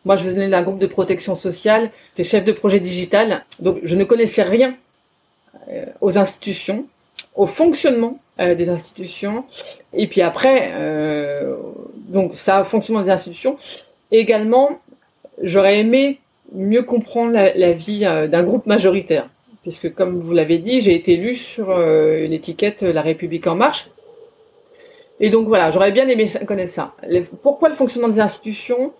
Moi, 0.05 0.17
je 0.17 0.25
venais 0.25 0.49
d'un 0.49 0.63
groupe 0.63 0.79
de 0.79 0.87
protection 0.87 1.35
sociale, 1.35 1.91
j'étais 2.11 2.29
chef 2.29 2.45
de 2.45 2.53
projet 2.53 2.79
digital, 2.79 3.45
donc 3.59 3.79
je 3.83 3.97
ne 3.97 4.05
connaissais 4.05 4.43
rien 4.43 4.77
euh, 5.71 5.87
aux 6.01 6.17
institutions, 6.19 6.87
au 7.35 7.47
fonctionnement 7.47 8.21
euh, 8.39 8.55
des 8.55 8.69
institutions, 8.69 9.45
et 9.95 10.07
puis 10.07 10.21
après, 10.21 10.73
donc 12.09 12.35
ça, 12.35 12.63
fonctionnement 12.65 13.03
des 13.03 13.11
institutions. 13.11 13.57
également, 14.13 14.79
j'aurais 15.43 15.81
aimé 15.81 16.21
mieux 16.53 16.83
comprendre 16.83 17.33
la, 17.33 17.55
la 17.55 17.73
vie 17.73 18.01
d'un 18.01 18.43
groupe 18.43 18.67
majoritaire 18.67 19.29
puisque 19.63 19.93
comme 19.95 20.21
vous 20.21 20.33
l'avez 20.33 20.59
dit, 20.59 20.81
j'ai 20.81 20.95
été 20.95 21.15
élu 21.15 21.35
sur 21.35 21.77
l'étiquette 21.77 22.83
La 22.83 23.03
République 23.03 23.49
en 23.49 23.57
marche, 23.57 23.89
et 25.21 25.31
donc 25.31 25.47
voilà, 25.49 25.71
j'aurais 25.71 25.93
bien 25.93 26.07
aimé 26.09 26.27
connaître 26.47 26.73
ça. 26.73 26.93
Pourquoi 27.43 27.69
le 27.69 27.75
fonctionnement 27.75 28.09
des 28.09 28.21
institutions? 28.21 28.93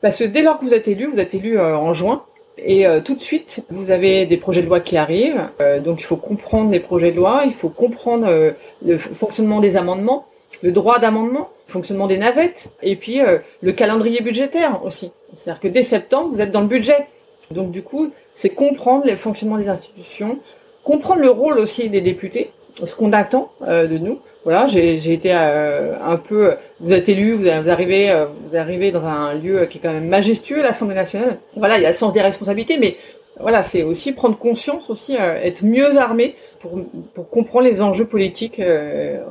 Parce 0.00 0.18
que 0.18 0.24
dès 0.24 0.42
lors 0.42 0.58
que 0.58 0.64
vous 0.64 0.74
êtes 0.74 0.86
élu, 0.86 1.06
vous 1.06 1.18
êtes 1.18 1.34
élu 1.34 1.58
euh, 1.58 1.76
en 1.76 1.92
juin, 1.92 2.22
et 2.56 2.86
euh, 2.86 3.00
tout 3.00 3.14
de 3.14 3.20
suite, 3.20 3.64
vous 3.68 3.90
avez 3.90 4.26
des 4.26 4.36
projets 4.36 4.62
de 4.62 4.66
loi 4.66 4.80
qui 4.80 4.96
arrivent. 4.96 5.48
Euh, 5.60 5.80
donc 5.80 6.00
il 6.00 6.04
faut 6.04 6.16
comprendre 6.16 6.70
les 6.70 6.80
projets 6.80 7.10
de 7.10 7.16
loi, 7.16 7.42
il 7.44 7.52
faut 7.52 7.68
comprendre 7.68 8.54
le 8.84 8.98
fonctionnement 8.98 9.58
des 9.60 9.76
amendements, 9.76 10.26
le 10.62 10.70
droit 10.70 11.00
d'amendement, 11.00 11.50
le 11.66 11.72
fonctionnement 11.72 12.06
des 12.06 12.18
navettes, 12.18 12.68
et 12.82 12.94
puis 12.94 13.20
le 13.60 13.72
calendrier 13.72 14.20
budgétaire 14.22 14.84
aussi. 14.84 15.10
C'est-à-dire 15.36 15.60
que 15.60 15.68
dès 15.68 15.82
septembre, 15.82 16.30
vous 16.32 16.40
êtes 16.40 16.50
dans 16.50 16.62
le 16.62 16.66
budget. 16.66 17.06
Donc 17.50 17.70
du 17.70 17.82
coup, 17.82 18.10
c'est 18.34 18.50
comprendre 18.50 19.06
le 19.06 19.16
fonctionnement 19.16 19.56
des 19.56 19.68
institutions, 19.68 20.38
comprendre 20.84 21.20
le 21.20 21.30
rôle 21.30 21.58
aussi 21.58 21.88
des 21.88 22.00
députés, 22.00 22.50
ce 22.84 22.94
qu'on 22.94 23.12
attend 23.12 23.50
de 23.60 23.98
nous 23.98 24.20
voilà, 24.44 24.66
j'ai 24.66 25.12
été 25.12 25.34
euh, 25.34 25.94
un 26.02 26.16
peu. 26.16 26.54
Vous 26.80 26.94
êtes 26.94 27.08
élu, 27.10 27.34
vous, 27.34 27.46
arrivez, 27.48 28.10
euh, 28.10 28.24
vous 28.24 28.56
arrivez 28.56 28.90
dans 28.90 29.04
un 29.04 29.34
lieu 29.34 29.66
qui 29.66 29.76
est 29.76 29.80
quand 29.82 29.92
même 29.92 30.08
majestueux, 30.08 30.62
l'Assemblée 30.62 30.94
nationale. 30.94 31.38
Voilà, 31.56 31.76
il 31.76 31.82
y 31.82 31.84
a 31.84 31.90
le 31.90 31.94
sens 31.94 32.14
des 32.14 32.22
responsabilités, 32.22 32.78
mais 32.78 32.96
voilà, 33.38 33.62
c'est 33.62 33.82
aussi 33.82 34.12
prendre 34.12 34.38
conscience, 34.38 34.88
aussi 34.88 35.16
euh, 35.18 35.34
être 35.42 35.64
mieux 35.64 35.98
armé 35.98 36.34
pour, 36.60 36.80
pour 37.12 37.28
comprendre 37.28 37.66
les 37.66 37.82
enjeux 37.82 38.06
politiques 38.06 38.58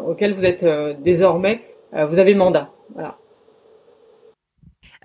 auxquels 0.08 0.36
vous 0.36 0.46
êtes 0.46 0.64
désormais. 1.02 1.62
vous 1.94 2.20
avez 2.20 2.36
mandat. 2.36 2.70
Voilà. 2.94 3.18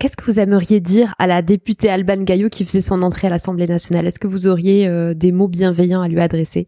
Qu'est-ce 0.03 0.17
que 0.17 0.25
vous 0.25 0.37
aimeriez 0.37 0.81
dire 0.81 1.15
à 1.17 1.27
la 1.27 1.41
députée 1.41 1.87
Alban 1.87 2.23
Gaillot 2.23 2.49
qui 2.49 2.65
faisait 2.65 2.81
son 2.81 3.03
entrée 3.03 3.27
à 3.27 3.29
l'Assemblée 3.29 3.67
nationale? 3.67 4.05
Est-ce 4.05 4.19
que 4.19 4.27
vous 4.27 4.47
auriez 4.47 5.15
des 5.15 5.31
mots 5.31 5.47
bienveillants 5.47 6.01
à 6.01 6.09
lui 6.09 6.19
adresser? 6.19 6.67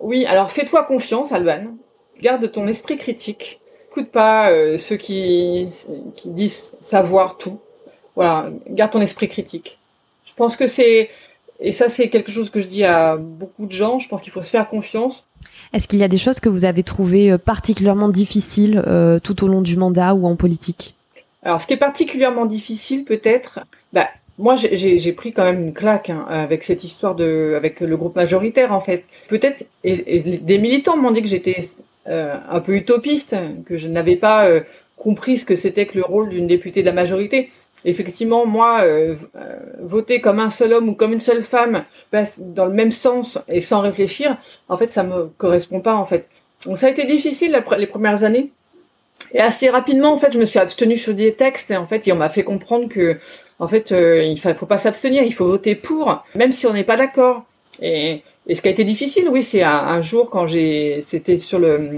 Oui, 0.00 0.26
alors 0.26 0.50
fais-toi 0.50 0.82
confiance, 0.82 1.30
Alban 1.30 1.66
garde 2.20 2.50
ton 2.50 2.66
esprit 2.66 2.96
critique. 2.96 3.60
Écoute 3.92 4.10
pas 4.10 4.50
euh, 4.50 4.76
ceux 4.76 4.96
qui, 4.96 5.68
qui 6.16 6.30
disent 6.30 6.72
savoir 6.80 7.38
tout. 7.38 7.60
Voilà, 8.16 8.50
garde 8.68 8.90
ton 8.90 9.00
esprit 9.00 9.28
critique. 9.28 9.78
Je 10.24 10.34
pense 10.34 10.56
que 10.56 10.66
c'est 10.66 11.10
et 11.60 11.70
ça 11.70 11.88
c'est 11.88 12.08
quelque 12.08 12.32
chose 12.32 12.50
que 12.50 12.60
je 12.60 12.66
dis 12.66 12.82
à 12.82 13.18
beaucoup 13.18 13.66
de 13.66 13.72
gens. 13.72 14.00
Je 14.00 14.08
pense 14.08 14.20
qu'il 14.20 14.32
faut 14.32 14.42
se 14.42 14.50
faire 14.50 14.68
confiance. 14.68 15.28
Est-ce 15.72 15.86
qu'il 15.86 16.00
y 16.00 16.04
a 16.04 16.08
des 16.08 16.18
choses 16.18 16.40
que 16.40 16.48
vous 16.48 16.64
avez 16.64 16.82
trouvées 16.82 17.30
euh, 17.30 17.38
particulièrement 17.38 18.08
difficiles 18.08 18.82
euh, 18.84 19.20
tout 19.20 19.44
au 19.44 19.46
long 19.46 19.62
du 19.62 19.76
mandat 19.76 20.16
ou 20.16 20.26
en 20.26 20.34
politique? 20.34 20.96
Alors, 21.42 21.60
ce 21.60 21.66
qui 21.66 21.72
est 21.72 21.78
particulièrement 21.78 22.46
difficile, 22.46 23.04
peut-être, 23.04 23.60
bah, 23.92 24.08
moi, 24.40 24.56
j'ai 24.56 25.12
pris 25.12 25.32
quand 25.32 25.44
même 25.44 25.60
une 25.60 25.74
claque 25.74 26.10
hein, 26.10 26.24
avec 26.28 26.64
cette 26.64 26.82
histoire 26.82 27.14
de, 27.14 27.54
avec 27.56 27.80
le 27.80 27.96
groupe 27.96 28.16
majoritaire 28.16 28.72
en 28.72 28.80
fait. 28.80 29.04
Peut-être, 29.28 29.64
et, 29.84 30.22
des 30.22 30.58
militants 30.58 30.96
m'ont 30.96 31.10
dit 31.10 31.20
que 31.20 31.28
j'étais 31.28 31.60
euh, 32.08 32.36
un 32.48 32.60
peu 32.60 32.74
utopiste, 32.74 33.36
que 33.66 33.76
je 33.76 33.86
n'avais 33.86 34.16
pas 34.16 34.46
euh, 34.46 34.60
compris 34.96 35.36
ce 35.36 35.44
que 35.44 35.54
c'était 35.54 35.84
que 35.84 35.98
le 35.98 36.04
rôle 36.04 36.30
d'une 36.30 36.46
députée 36.46 36.80
de 36.80 36.86
la 36.86 36.94
majorité. 36.94 37.50
Effectivement, 37.84 38.46
moi, 38.46 38.80
euh, 38.80 39.14
voter 39.80 40.22
comme 40.22 40.40
un 40.40 40.50
seul 40.50 40.72
homme 40.72 40.88
ou 40.88 40.94
comme 40.94 41.12
une 41.12 41.20
seule 41.20 41.42
femme, 41.42 41.84
dans 42.38 42.66
le 42.66 42.72
même 42.72 42.92
sens 42.92 43.38
et 43.46 43.60
sans 43.60 43.80
réfléchir, 43.80 44.38
en 44.70 44.78
fait, 44.78 44.90
ça 44.90 45.02
me 45.02 45.26
correspond 45.36 45.80
pas 45.80 45.94
en 45.94 46.06
fait. 46.06 46.26
Donc 46.64 46.78
ça 46.78 46.86
a 46.86 46.90
été 46.90 47.04
difficile 47.04 47.62
les 47.78 47.86
premières 47.86 48.24
années. 48.24 48.52
Et 49.32 49.40
assez 49.40 49.68
rapidement, 49.70 50.12
en 50.12 50.18
fait, 50.18 50.32
je 50.32 50.38
me 50.38 50.46
suis 50.46 50.58
abstenue 50.58 50.96
sur 50.96 51.14
des 51.14 51.34
textes 51.34 51.70
et 51.70 51.76
en 51.76 51.86
fait, 51.86 52.10
on 52.12 52.16
m'a 52.16 52.28
fait 52.28 52.42
comprendre 52.42 52.88
que 52.88 53.16
en 53.58 53.68
fait, 53.68 53.92
euh, 53.92 54.24
il 54.24 54.38
faut 54.38 54.66
pas 54.66 54.78
s'abstenir, 54.78 55.22
il 55.22 55.34
faut 55.34 55.46
voter 55.46 55.74
pour, 55.74 56.24
même 56.34 56.50
si 56.50 56.66
on 56.66 56.72
n'est 56.72 56.84
pas 56.84 56.96
d'accord. 56.96 57.44
Et, 57.82 58.22
et, 58.46 58.54
ce 58.54 58.62
qui 58.62 58.68
a 58.68 58.70
été 58.70 58.84
difficile, 58.84 59.28
oui, 59.30 59.42
c'est 59.42 59.62
un, 59.62 60.00
jour 60.00 60.28
quand 60.30 60.46
j'ai, 60.46 61.02
c'était 61.06 61.36
sur 61.36 61.58
le, 61.58 61.90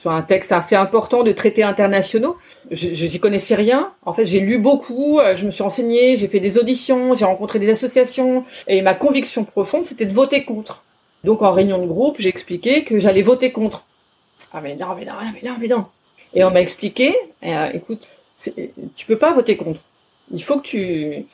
sur 0.00 0.10
un 0.10 0.22
texte 0.22 0.52
assez 0.52 0.74
important 0.74 1.22
de 1.22 1.32
traités 1.32 1.64
internationaux. 1.64 2.36
Je, 2.70 2.94
je 2.94 3.06
n'y 3.06 3.18
connaissais 3.18 3.56
rien. 3.56 3.90
En 4.06 4.12
fait, 4.12 4.24
j'ai 4.24 4.40
lu 4.40 4.58
beaucoup, 4.58 5.18
euh, 5.18 5.36
je 5.36 5.44
me 5.44 5.50
suis 5.50 5.62
renseignée, 5.62 6.16
j'ai 6.16 6.28
fait 6.28 6.40
des 6.40 6.56
auditions, 6.56 7.14
j'ai 7.14 7.24
rencontré 7.24 7.58
des 7.58 7.70
associations, 7.70 8.44
et 8.68 8.80
ma 8.80 8.94
conviction 8.94 9.44
profonde, 9.44 9.84
c'était 9.84 10.06
de 10.06 10.14
voter 10.14 10.44
contre. 10.44 10.82
Donc 11.24 11.42
en 11.42 11.50
réunion 11.52 11.82
de 11.82 11.86
groupe, 11.86 12.16
j'ai 12.18 12.28
expliqué 12.28 12.84
que 12.84 12.98
j'allais 13.00 13.22
voter 13.22 13.52
contre. 13.52 13.84
Ah 14.52 14.60
mais 14.62 14.76
non, 14.76 14.88
mais 14.96 15.04
non, 15.04 15.14
mais 15.20 15.48
non, 15.48 15.56
mais 15.60 15.68
non. 15.68 15.86
Et 16.34 16.44
on 16.44 16.50
m'a 16.50 16.60
expliqué, 16.60 17.14
euh, 17.44 17.70
écoute, 17.74 18.06
tu 18.96 19.06
peux 19.06 19.18
pas 19.18 19.32
voter 19.32 19.56
contre. 19.56 19.80
Il 20.30 20.42
faut 20.42 20.58
que 20.58 20.66
tu, 20.66 21.26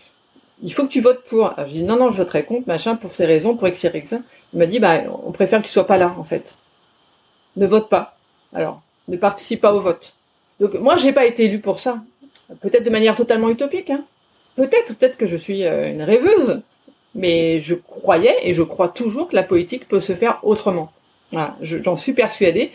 il 0.62 0.72
faut 0.72 0.84
que 0.84 0.92
tu 0.92 1.00
votes 1.00 1.24
pour. 1.24 1.54
j'ai 1.66 1.78
dit 1.78 1.82
non, 1.82 1.96
non, 1.96 2.11
je 2.11 2.18
voterai 2.18 2.44
contre, 2.44 2.66
machin, 2.66 2.96
pour 2.96 3.12
ces 3.12 3.26
raisons, 3.26 3.56
pour 3.56 3.68
X, 3.68 3.87
Il 4.52 4.58
m'a 4.58 4.66
dit, 4.66 4.80
bah, 4.80 5.02
on 5.24 5.32
préfère 5.32 5.61
que 5.61 5.66
tu 5.66 5.72
sois 5.72 5.87
pas 5.87 5.98
là, 5.98 6.14
en 6.18 6.24
fait. 6.24 6.56
Ne 7.56 7.66
vote 7.66 7.88
pas. 7.88 8.16
Alors, 8.52 8.82
ne 9.08 9.16
participe 9.16 9.61
pas 9.61 9.72
au 9.72 9.80
vote. 9.80 10.14
Donc, 10.61 10.74
moi, 10.74 10.96
j'ai 10.96 11.12
pas 11.12 11.26
été 11.26 11.44
élu 11.44 11.61
pour 11.61 11.80
ça. 11.80 12.02
Peut-être 12.61 12.84
de 12.84 12.90
manière 12.90 13.14
totalement 13.14 13.50
utopique, 13.50 13.90
hein. 13.90 14.04
Peut-être, 14.56 14.96
peut-être 14.96 15.16
que 15.16 15.26
je 15.26 15.37
suis 15.37 15.64
euh, 15.64 15.92
une 15.92 16.02
rêveuse. 16.02 16.62
Mais 17.14 17.61
je 17.61 17.74
croyais 17.74 18.34
et 18.42 18.54
je 18.54 18.62
crois 18.62 18.88
toujours 18.88 19.28
que 19.28 19.37
la 19.37 19.42
politique 19.42 19.87
peut 19.87 20.00
se 20.00 20.14
faire 20.14 20.40
autrement. 20.42 20.92
Voilà, 21.30 21.56
j'en 21.61 21.96
suis 21.96 22.12
persuadée. 22.12 22.72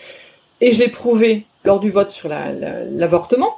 Et 0.63 0.71
je 0.71 0.79
l'ai 0.79 0.87
prouvé 0.87 1.43
lors 1.65 1.81
du 1.81 1.89
vote 1.89 2.09
sur 2.09 2.29
l'avortement. 2.29 3.57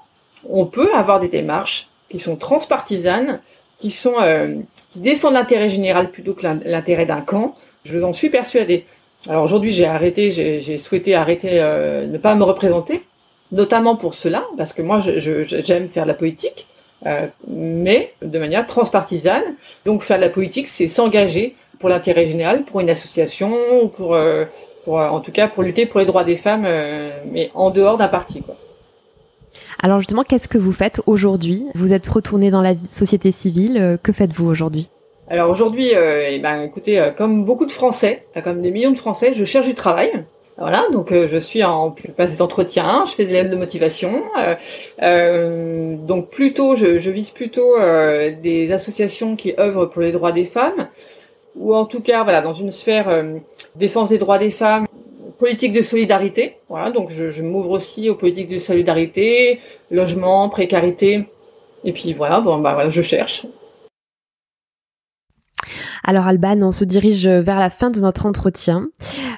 on 0.49 0.65
peut 0.65 0.91
avoir 0.95 1.19
des 1.19 1.27
démarches 1.27 1.87
qui 2.09 2.17
sont 2.17 2.35
transpartisanes, 2.35 3.41
qui 3.79 3.91
sont 3.91 4.15
euh, 4.19 4.55
qui 4.91 4.99
défendent 5.01 5.35
l'intérêt 5.35 5.69
général 5.69 6.09
plutôt 6.09 6.33
que 6.33 6.47
l'intérêt 6.65 7.05
d'un 7.05 7.21
camp. 7.21 7.55
Je 7.83 7.99
en 7.99 8.11
suis 8.11 8.31
persuadée. 8.31 8.85
Alors 9.29 9.43
aujourd'hui, 9.43 9.71
j'ai 9.71 9.85
arrêté, 9.85 10.31
j'ai 10.31 10.77
souhaité 10.79 11.13
arrêter, 11.13 11.61
euh, 11.61 12.07
ne 12.07 12.17
pas 12.17 12.33
me 12.33 12.43
représenter, 12.43 13.03
notamment 13.51 13.95
pour 13.95 14.15
cela, 14.15 14.43
parce 14.57 14.73
que 14.73 14.81
moi, 14.81 14.99
j'aime 14.99 15.87
faire 15.87 16.05
de 16.05 16.07
la 16.07 16.15
politique, 16.15 16.65
euh, 17.05 17.27
mais 17.47 18.13
de 18.23 18.39
manière 18.39 18.65
transpartisane. 18.65 19.43
Donc 19.85 20.01
faire 20.01 20.17
de 20.17 20.23
la 20.23 20.29
politique, 20.29 20.67
c'est 20.67 20.87
s'engager 20.87 21.55
pour 21.77 21.89
l'intérêt 21.89 22.25
général, 22.25 22.63
pour 22.63 22.79
une 22.79 22.89
association, 22.89 23.89
pour, 23.89 24.17
pour, 24.85 24.95
en 24.95 25.19
tout 25.19 25.31
cas 25.31 25.47
pour 25.47 25.63
lutter 25.63 25.85
pour 25.85 25.99
les 25.99 26.05
droits 26.05 26.23
des 26.23 26.37
femmes, 26.37 26.65
mais 27.31 27.51
en 27.53 27.71
dehors 27.71 27.97
d'un 27.97 28.07
parti. 28.07 28.41
Quoi. 28.41 28.55
Alors 29.81 29.99
justement, 29.99 30.23
qu'est-ce 30.23 30.47
que 30.47 30.57
vous 30.57 30.71
faites 30.71 31.01
aujourd'hui? 31.05 31.65
Vous 31.75 31.93
êtes 31.93 32.07
retourné 32.07 32.49
dans 32.49 32.61
la 32.61 32.73
société 32.87 33.31
civile. 33.31 33.77
Euh, 33.77 33.97
que 34.01 34.11
faites-vous 34.11 34.47
aujourd'hui? 34.47 34.89
Alors 35.29 35.49
aujourd'hui, 35.49 35.93
euh, 35.95 36.27
eh 36.29 36.39
ben, 36.39 36.61
écoutez, 36.61 36.99
euh, 36.99 37.11
comme 37.11 37.45
beaucoup 37.45 37.65
de 37.65 37.71
Français, 37.71 38.25
comme 38.43 38.61
des 38.61 38.71
millions 38.71 38.91
de 38.91 38.97
Français, 38.97 39.33
je 39.33 39.43
cherche 39.43 39.67
du 39.67 39.75
travail. 39.75 40.11
Voilà, 40.57 40.85
donc 40.93 41.13
je 41.13 41.37
suis 41.37 41.65
en 41.65 41.93
je 42.01 42.11
passe 42.13 42.31
des 42.31 42.41
entretiens, 42.41 43.03
je 43.05 43.11
fais 43.11 43.25
des 43.25 43.33
lettres 43.33 43.49
de 43.49 43.57
motivation. 43.57 44.23
donc 46.07 46.29
plutôt, 46.29 46.75
je, 46.75 46.97
je 46.97 47.11
vise 47.11 47.29
plutôt 47.29 47.75
des 48.41 48.71
associations 48.71 49.35
qui 49.35 49.53
œuvrent 49.59 49.89
pour 49.89 50.01
les 50.01 50.13
droits 50.13 50.31
des 50.31 50.45
femmes, 50.45 50.87
ou 51.55 51.75
en 51.75 51.85
tout 51.85 52.01
cas, 52.01 52.23
voilà, 52.23 52.41
dans 52.41 52.53
une 52.53 52.71
sphère 52.71 53.23
défense 53.75 54.09
des 54.09 54.17
droits 54.17 54.39
des 54.39 54.51
femmes, 54.51 54.87
politique 55.37 55.73
de 55.73 55.81
solidarité. 55.81 56.57
Voilà, 56.69 56.91
donc 56.91 57.11
je, 57.11 57.29
je 57.29 57.43
m'ouvre 57.43 57.71
aussi 57.71 58.09
aux 58.09 58.15
politiques 58.15 58.49
de 58.49 58.59
solidarité, 58.59 59.59
logement, 59.91 60.49
précarité. 60.49 61.27
Et 61.83 61.91
puis 61.91 62.13
voilà, 62.13 62.41
bon, 62.41 62.59
bah 62.59 62.73
voilà, 62.73 62.89
je 62.89 63.01
cherche. 63.01 63.45
Alors 66.03 66.27
Alban, 66.27 66.61
on 66.61 66.71
se 66.71 66.85
dirige 66.85 67.27
vers 67.27 67.59
la 67.59 67.69
fin 67.69 67.89
de 67.89 67.99
notre 67.99 68.25
entretien. 68.25 68.87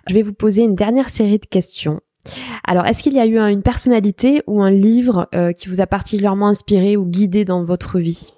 Je 0.07 0.13
vais 0.13 0.23
vous 0.23 0.33
poser 0.33 0.63
une 0.63 0.75
dernière 0.75 1.09
série 1.09 1.39
de 1.39 1.45
questions. 1.45 2.01
Alors, 2.65 2.85
est-ce 2.85 3.03
qu'il 3.03 3.13
y 3.13 3.19
a 3.19 3.25
eu 3.25 3.39
une 3.39 3.63
personnalité 3.63 4.41
ou 4.47 4.61
un 4.61 4.71
livre 4.71 5.29
euh, 5.33 5.53
qui 5.53 5.69
vous 5.69 5.79
a 5.79 5.87
particulièrement 5.87 6.47
inspiré 6.47 6.97
ou 6.97 7.05
guidé 7.05 7.45
dans 7.45 7.63
votre 7.63 7.99
vie? 7.99 8.33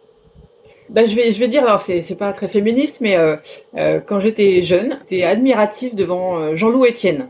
Ben, 0.89 1.07
je 1.07 1.15
vais 1.15 1.31
je 1.31 1.39
vais 1.39 1.47
dire 1.47 1.63
alors 1.63 1.81
c'est 1.81 2.01
c'est 2.01 2.15
pas 2.15 2.31
très 2.33 2.47
féministe 2.47 2.97
mais 3.01 3.15
euh, 3.17 3.35
euh, 3.77 3.99
quand 3.99 4.19
j'étais 4.19 4.61
jeune 4.61 4.99
j'étais 5.09 5.23
admirative 5.23 5.95
devant 5.95 6.55
Jean-Loup 6.55 6.85
Étienne 6.85 7.29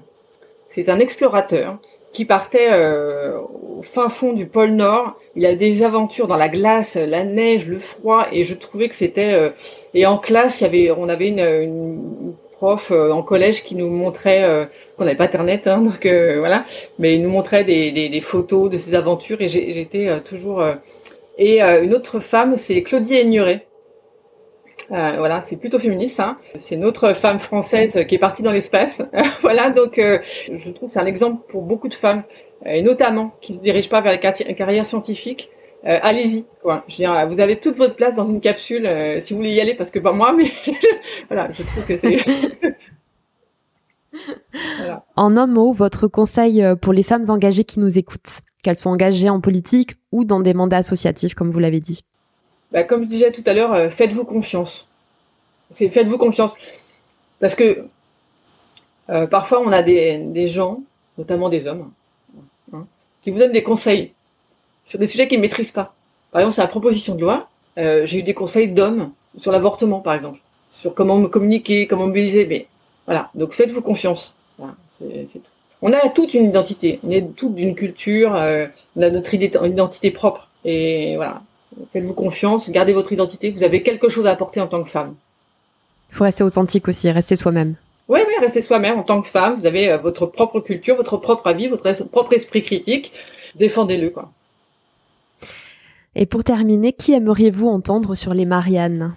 c'est 0.70 0.90
un 0.90 1.00
explorateur 1.00 1.80
qui 2.12 2.26
partait 2.26 2.70
euh, 2.72 3.40
au 3.40 3.82
fin 3.82 4.10
fond 4.10 4.34
du 4.34 4.46
pôle 4.46 4.72
Nord. 4.72 5.16
Il 5.36 5.46
a 5.46 5.56
des 5.56 5.84
aventures 5.84 6.28
dans 6.28 6.36
la 6.36 6.50
glace, 6.50 6.96
la 6.96 7.24
neige, 7.24 7.68
le 7.68 7.78
froid, 7.78 8.28
et 8.32 8.44
je 8.44 8.54
trouvais 8.56 8.90
que 8.90 8.96
c'était. 8.96 9.34
Euh, 9.34 9.50
et 9.94 10.06
en 10.06 10.18
classe, 10.18 10.62
y 10.62 10.66
avait, 10.66 10.92
on 10.92 11.08
avait 11.10 11.30
une, 11.30 11.40
une 11.40 12.34
prof 12.58 12.92
euh, 12.92 13.12
en 13.12 13.22
collège 13.22 13.64
qui 13.64 13.76
nous 13.76 13.90
montrait 13.90 14.68
qu'on 14.98 15.06
n'avait 15.06 15.18
pas 15.18 15.26
internet, 15.26 15.68
hein, 15.68 15.80
donc 15.80 16.06
voilà, 16.06 16.66
mais 16.98 17.16
il 17.16 17.24
nous 17.24 17.30
montrait 17.30 17.64
des, 17.64 17.92
des, 17.92 18.10
des 18.10 18.22
photos 18.22 18.70
de 18.70 18.78
ses 18.78 18.96
aventures, 18.96 19.42
et 19.42 19.48
j'étais 19.48 20.20
toujours. 20.22 20.64
Et 21.40 21.62
une 21.62 21.94
autre 21.94 22.20
femme, 22.20 22.58
c'est 22.58 22.84
Claudie 22.84 23.16
Aigneret 23.16 23.66
euh, 24.92 25.18
voilà, 25.18 25.42
c'est 25.42 25.58
plutôt 25.58 25.80
féministe. 25.80 26.20
Hein. 26.20 26.38
C'est 26.58 26.78
notre 26.78 27.14
femme 27.14 27.40
française 27.40 28.06
qui 28.08 28.16
est 28.16 28.20
partie 28.20 28.42
dans 28.44 28.52
l'espace. 28.52 29.04
voilà, 29.42 29.70
donc 29.70 29.98
euh, 30.00 30.20
je 30.52 30.72
trouve 30.72 30.90
que 30.90 30.94
c'est 30.94 31.00
un 31.00 31.06
exemple 31.06 31.44
pour 31.50 31.62
beaucoup 31.62 31.90
de 31.90 31.94
femmes, 31.94 32.24
euh, 32.66 32.72
et 32.72 32.82
notamment 32.82 33.34
qui 33.42 33.54
se 33.54 33.60
dirigent 33.60 33.90
pas 33.90 34.02
vers 34.02 34.12
la 34.12 34.18
carrière 34.18 34.86
scientifique. 34.86 35.50
Allez-y, 35.82 36.46
quoi. 36.62 36.84
Je 36.90 36.96
veux 36.96 36.98
dire, 36.98 37.28
vous 37.30 37.40
avez 37.40 37.58
toute 37.58 37.78
votre 37.78 37.96
place 37.96 38.14
dans 38.14 38.26
une 38.26 38.42
capsule 38.42 38.86
si 39.22 39.32
vous 39.32 39.38
voulez 39.38 39.54
y 39.54 39.62
aller, 39.62 39.76
parce 39.76 39.92
que 39.92 40.00
pas 40.00 40.12
moi, 40.12 40.34
mais 40.34 40.52
voilà, 41.30 41.50
je 41.54 41.64
trouve 41.64 41.86
que 41.86 41.98
c'est. 41.98 42.18
voilà. 44.80 45.06
En 45.16 45.38
un 45.38 45.48
mot, 45.48 45.72
votre 45.72 46.10
conseil 46.10 46.62
pour 46.82 46.92
les 46.92 47.04
femmes 47.04 47.30
engagées 47.30 47.64
qui 47.64 47.80
nous 47.80 47.98
écoutent, 47.98 48.42
qu'elles 48.64 48.78
soient 48.78 48.92
engagées 48.92 49.30
en 49.30 49.42
politique 49.42 49.96
ou 50.12 50.26
dans 50.26 50.40
des 50.40 50.54
mandats 50.54 50.78
associatifs, 50.78 51.34
comme 51.34 51.52
vous 51.52 51.60
l'avez 51.60 51.80
dit 51.80 52.04
bah, 52.72 52.84
comme 52.84 53.04
je 53.04 53.08
disais 53.08 53.32
tout 53.32 53.44
à 53.46 53.54
l'heure, 53.54 53.74
euh, 53.74 53.90
faites-vous 53.90 54.26
confiance. 54.26 54.88
C'est 55.72 55.90
faites-vous 55.90 56.18
confiance. 56.18 56.56
Parce 57.40 57.56
que 57.56 57.86
euh, 59.10 59.28
parfois, 59.28 59.62
on 59.62 59.72
a 59.72 59.82
des, 59.82 60.48
gens, 60.48 60.82
notamment 61.18 61.50
des 61.50 61.66
hommes, 61.66 61.92
hein, 62.74 62.86
qui 63.24 63.32
vous 63.32 63.40
donnent 63.40 63.52
des 63.52 63.64
conseils 63.64 64.14
sur 64.86 65.00
des 65.00 65.08
sujets 65.08 65.28
qu'ils 65.28 65.40
ne 65.40 65.44
maîtrisent 65.44 65.72
pas. 65.72 65.96
Par 66.32 66.42
exemple, 66.42 66.56
c'est 66.56 66.62
la 66.62 66.68
proposition 66.68 67.16
de 67.16 67.22
loi. 67.22 67.50
Euh, 67.78 68.06
j'ai 68.06 68.20
eu 68.20 68.24
des 68.24 68.34
conseils 68.36 68.68
d'hommes 68.68 69.12
sur 69.38 69.52
l'avortement, 69.52 70.00
par 70.00 70.14
exemple, 70.14 70.40
sur 70.72 70.94
comment 70.94 71.18
me 71.18 71.28
communiquer, 71.28 71.88
comment 71.88 72.06
mobiliser. 72.06 72.46
Mais 72.46 72.68
voilà, 73.06 73.32
donc 73.34 73.54
faites-vous 73.54 73.82
confiance. 73.82 74.36
Voilà, 74.60 74.76
tout. 75.00 75.42
On 75.82 75.94
a 75.94 76.10
toute 76.10 76.34
une 76.34 76.46
identité, 76.46 77.00
on 77.04 77.12
est 77.12 77.36
toute 77.36 77.56
d'une 77.56 77.76
culture, 77.76 78.36
euh, 78.36 78.68
on 78.96 79.02
a 79.02 79.10
notre 79.10 79.34
identité 79.34 80.12
propre. 80.12 80.50
Et 80.66 81.16
voilà, 81.16 81.42
Faites-vous 81.94 82.14
confiance, 82.14 82.70
gardez 82.70 82.94
votre 82.94 83.14
identité, 83.14 83.52
vous 83.52 83.64
avez 83.64 83.84
quelque 83.84 84.10
chose 84.10 84.28
à 84.28 84.32
apporter 84.32 84.60
en 84.60 84.68
tant 84.68 84.84
que 84.84 84.90
femme. 84.90 85.16
Il 86.10 86.16
faut 86.16 86.24
rester 86.24 86.44
authentique 86.44 86.88
aussi, 86.88 87.10
rester 87.12 87.36
soi-même. 87.36 87.76
Oui, 88.08 88.20
oui, 88.28 88.34
rester 88.42 88.62
soi-même 88.62 88.98
en 88.98 89.04
tant 89.04 89.22
que 89.22 89.28
femme. 89.28 89.60
Vous 89.60 89.68
avez 89.68 89.92
euh, 89.92 89.98
votre 89.98 90.26
propre 90.26 90.60
culture, 90.60 90.96
votre 90.96 91.18
propre 91.18 91.48
avis, 91.48 91.68
votre 91.68 91.92
propre 92.06 92.34
esprit 92.34 92.64
critique. 92.64 93.12
Défendez-le, 93.56 94.10
quoi. 94.10 94.32
Et 96.16 96.26
pour 96.26 96.44
terminer, 96.44 96.92
qui 96.92 97.14
aimeriez-vous 97.14 97.68
entendre 97.68 98.16
sur 98.16 98.34
les 98.34 98.46
Mariannes? 98.46 99.14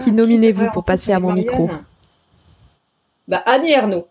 Qui 0.00 0.08
ah, 0.08 0.12
nominez-vous 0.12 0.70
pour 0.72 0.84
passer 0.84 1.12
à 1.12 1.20
mon 1.20 1.32
micro? 1.32 1.68
Bah, 3.28 3.42
Annie 3.44 3.72
Ernaux. 3.72 4.06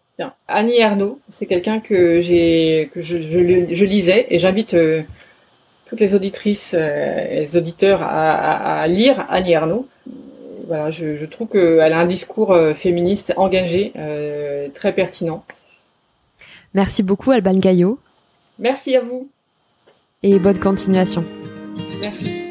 Annie 0.48 0.80
Ernaux, 0.80 1.20
c'est 1.30 1.46
quelqu'un 1.46 1.80
que 1.80 2.22
j'ai 2.22 2.90
que 2.94 3.02
je, 3.02 3.22
je, 3.22 3.86
lisais 3.86 4.28
et 4.30 4.40
j'invite 4.40 4.74
euh, 4.74 5.02
toutes 5.92 6.00
les 6.00 6.16
auditrices 6.16 6.74
euh, 6.74 7.28
et 7.30 7.40
les 7.42 7.58
auditeurs 7.58 8.02
à, 8.02 8.88
lire 8.88 9.26
Annie 9.30 9.52
Ernaux. 9.52 9.90
Voilà, 10.66 10.90
je, 10.90 11.26
trouve 11.26 11.50
qu'elle 11.50 11.92
a 11.92 12.00
un 12.00 12.06
discours 12.06 12.54
euh, 12.54 12.74
féministe 12.74 13.34
engagé, 13.36 13.92
euh, 13.98 14.70
très 14.74 14.94
pertinent. 14.94 15.44
Merci 16.74 17.04
beaucoup, 17.04 17.32
Alban 17.32 17.58
Gaillot. 17.58 18.00
Merci 18.58 18.96
à 18.96 19.02
vous. 19.02 19.30
Et 20.24 20.40
bonne 20.40 20.60
continuation. 20.60 21.26
Merci. 22.00 22.51